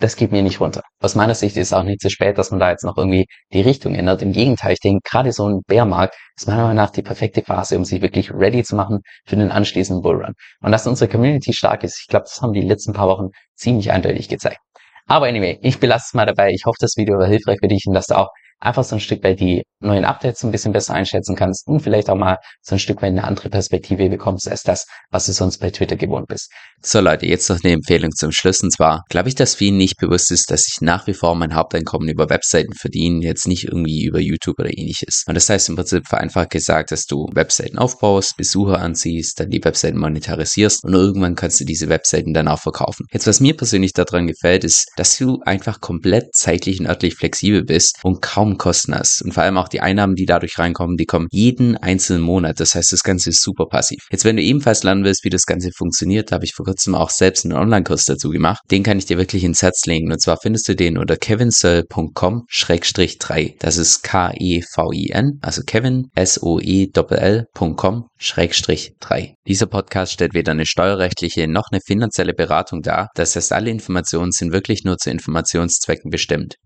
das 0.00 0.16
geht 0.16 0.32
mir 0.32 0.42
nicht 0.42 0.60
runter. 0.60 0.82
Aus 1.00 1.14
meiner 1.14 1.34
Sicht 1.34 1.56
ist 1.56 1.68
es 1.68 1.72
auch 1.72 1.82
nicht 1.82 2.00
zu 2.00 2.10
spät, 2.10 2.38
dass 2.38 2.50
man 2.50 2.60
da 2.60 2.70
jetzt 2.70 2.84
noch 2.84 2.96
irgendwie 2.96 3.26
die 3.52 3.60
Richtung 3.60 3.94
ändert. 3.94 4.22
Im 4.22 4.32
Gegenteil, 4.32 4.72
ich 4.72 4.80
denke, 4.80 5.00
gerade 5.08 5.32
so 5.32 5.48
ein 5.48 5.60
Bärmarkt 5.66 6.16
ist 6.36 6.46
meiner 6.46 6.62
Meinung 6.62 6.76
nach 6.76 6.90
die 6.90 7.02
perfekte 7.02 7.42
Phase, 7.42 7.76
um 7.76 7.84
sich 7.84 8.00
wirklich 8.00 8.32
ready 8.32 8.62
zu 8.62 8.76
machen 8.76 9.00
für 9.26 9.36
den 9.36 9.50
anschließenden 9.50 10.02
Bullrun. 10.02 10.34
Und 10.60 10.72
dass 10.72 10.86
unsere 10.86 11.10
Community 11.10 11.52
stark 11.52 11.82
ist, 11.84 12.00
ich 12.00 12.06
glaube, 12.08 12.24
das 12.24 12.40
haben 12.40 12.52
die 12.52 12.60
letzten 12.60 12.92
paar 12.92 13.08
Wochen 13.08 13.28
ziemlich 13.56 13.90
eindeutig 13.90 14.28
gezeigt. 14.28 14.58
Aber 15.06 15.26
anyway, 15.26 15.58
ich 15.62 15.80
belasse 15.80 16.06
es 16.08 16.14
mal 16.14 16.26
dabei. 16.26 16.50
Ich 16.50 16.64
hoffe, 16.66 16.76
das 16.80 16.96
Video 16.96 17.18
war 17.18 17.26
hilfreich 17.26 17.58
für 17.60 17.68
dich 17.68 17.84
und 17.86 17.94
dass 17.94 18.06
du 18.06 18.16
auch 18.16 18.28
einfach 18.60 18.84
so 18.84 18.96
ein 18.96 19.00
Stück 19.00 19.22
weit 19.24 19.40
die 19.40 19.62
neuen 19.80 20.04
Updates 20.04 20.42
ein 20.42 20.50
bisschen 20.50 20.72
besser 20.72 20.94
einschätzen 20.94 21.36
kannst 21.36 21.66
und 21.68 21.80
vielleicht 21.80 22.10
auch 22.10 22.16
mal 22.16 22.38
so 22.62 22.74
ein 22.74 22.80
Stück 22.80 23.00
weit 23.02 23.10
eine 23.10 23.24
andere 23.24 23.48
Perspektive 23.48 24.08
bekommst 24.08 24.48
als 24.48 24.62
das, 24.62 24.86
was 25.10 25.26
du 25.26 25.32
sonst 25.32 25.58
bei 25.58 25.70
Twitter 25.70 25.96
gewohnt 25.96 26.26
bist. 26.26 26.50
So 26.82 27.00
Leute, 27.00 27.26
jetzt 27.26 27.48
noch 27.48 27.58
eine 27.62 27.74
Empfehlung 27.74 28.10
zum 28.10 28.32
Schluss 28.32 28.60
und 28.62 28.72
zwar 28.72 29.02
glaube 29.08 29.28
ich, 29.28 29.34
dass 29.34 29.54
vielen 29.54 29.76
nicht 29.76 29.96
bewusst 29.98 30.32
ist, 30.32 30.50
dass 30.50 30.66
ich 30.68 30.80
nach 30.80 31.06
wie 31.06 31.14
vor 31.14 31.34
mein 31.36 31.54
Haupteinkommen 31.54 32.08
über 32.08 32.28
Webseiten 32.28 32.72
verdiene, 32.74 33.24
jetzt 33.24 33.46
nicht 33.46 33.64
irgendwie 33.64 34.04
über 34.04 34.18
YouTube 34.18 34.58
oder 34.58 34.76
ähnliches. 34.76 35.24
Und 35.26 35.34
das 35.34 35.48
heißt 35.48 35.68
im 35.68 35.76
Prinzip 35.76 36.06
vereinfacht 36.08 36.50
gesagt, 36.50 36.90
dass 36.90 37.04
du 37.04 37.28
Webseiten 37.32 37.78
aufbaust, 37.78 38.36
Besucher 38.36 38.80
anziehst, 38.80 39.38
dann 39.38 39.50
die 39.50 39.62
Webseiten 39.62 39.98
monetarisierst 39.98 40.84
und 40.84 40.94
irgendwann 40.94 41.36
kannst 41.36 41.60
du 41.60 41.64
diese 41.64 41.88
Webseiten 41.88 42.32
dann 42.32 42.48
auch 42.48 42.60
verkaufen. 42.60 43.06
Jetzt 43.12 43.26
was 43.26 43.40
mir 43.40 43.56
persönlich 43.56 43.92
daran 43.92 44.26
gefällt, 44.26 44.64
ist, 44.64 44.86
dass 44.96 45.16
du 45.16 45.40
einfach 45.44 45.80
komplett 45.80 46.34
zeitlich 46.34 46.80
und 46.80 46.86
örtlich 46.86 47.14
flexibel 47.14 47.64
bist 47.64 47.98
und 48.02 48.22
kaum 48.22 48.47
Kosten 48.56 48.94
hast. 48.94 49.20
Und 49.22 49.34
vor 49.34 49.42
allem 49.42 49.58
auch 49.58 49.68
die 49.68 49.80
Einnahmen 49.80 50.14
die 50.14 50.26
dadurch 50.26 50.58
reinkommen, 50.58 50.96
die 50.96 51.06
kommen 51.06 51.26
jeden 51.30 51.76
einzelnen 51.76 52.22
Monat. 52.22 52.60
Das 52.60 52.74
heißt, 52.74 52.92
das 52.92 53.02
Ganze 53.02 53.30
ist 53.30 53.42
super 53.42 53.66
passiv. 53.66 54.06
Jetzt, 54.10 54.24
wenn 54.24 54.36
du 54.36 54.42
ebenfalls 54.42 54.84
lernen 54.84 55.04
willst, 55.04 55.24
wie 55.24 55.30
das 55.30 55.46
Ganze 55.46 55.70
funktioniert, 55.76 56.32
habe 56.32 56.44
ich 56.44 56.54
vor 56.54 56.64
kurzem 56.64 56.94
auch 56.94 57.10
selbst 57.10 57.44
einen 57.44 57.58
Online-Kurs 57.58 58.04
dazu 58.04 58.30
gemacht. 58.30 58.62
Den 58.70 58.82
kann 58.82 58.98
ich 58.98 59.06
dir 59.06 59.18
wirklich 59.18 59.44
ins 59.44 59.62
Herz 59.62 59.84
legen. 59.86 60.12
Und 60.12 60.22
zwar 60.22 60.38
findest 60.40 60.68
du 60.68 60.76
den 60.76 60.96
unter 60.96 61.16
kevinsoe.com-3. 61.16 63.54
Das 63.58 63.76
ist 63.76 64.02
K-E-V-I-N, 64.02 65.38
also 65.42 65.62
Kevin, 65.66 66.06
S-O-E-L.com 66.14 68.04
3. 68.20 69.34
Dieser 69.46 69.66
Podcast 69.66 70.12
stellt 70.12 70.34
weder 70.34 70.52
eine 70.52 70.66
steuerrechtliche 70.66 71.48
noch 71.48 71.68
eine 71.70 71.80
finanzielle 71.84 72.34
Beratung 72.34 72.82
dar. 72.82 73.08
Das 73.14 73.36
heißt, 73.36 73.52
alle 73.52 73.70
Informationen 73.70 74.32
sind 74.32 74.52
wirklich 74.52 74.84
nur 74.84 74.98
zu 74.98 75.10
Informationszwecken 75.10 76.10
bestimmt. 76.10 76.56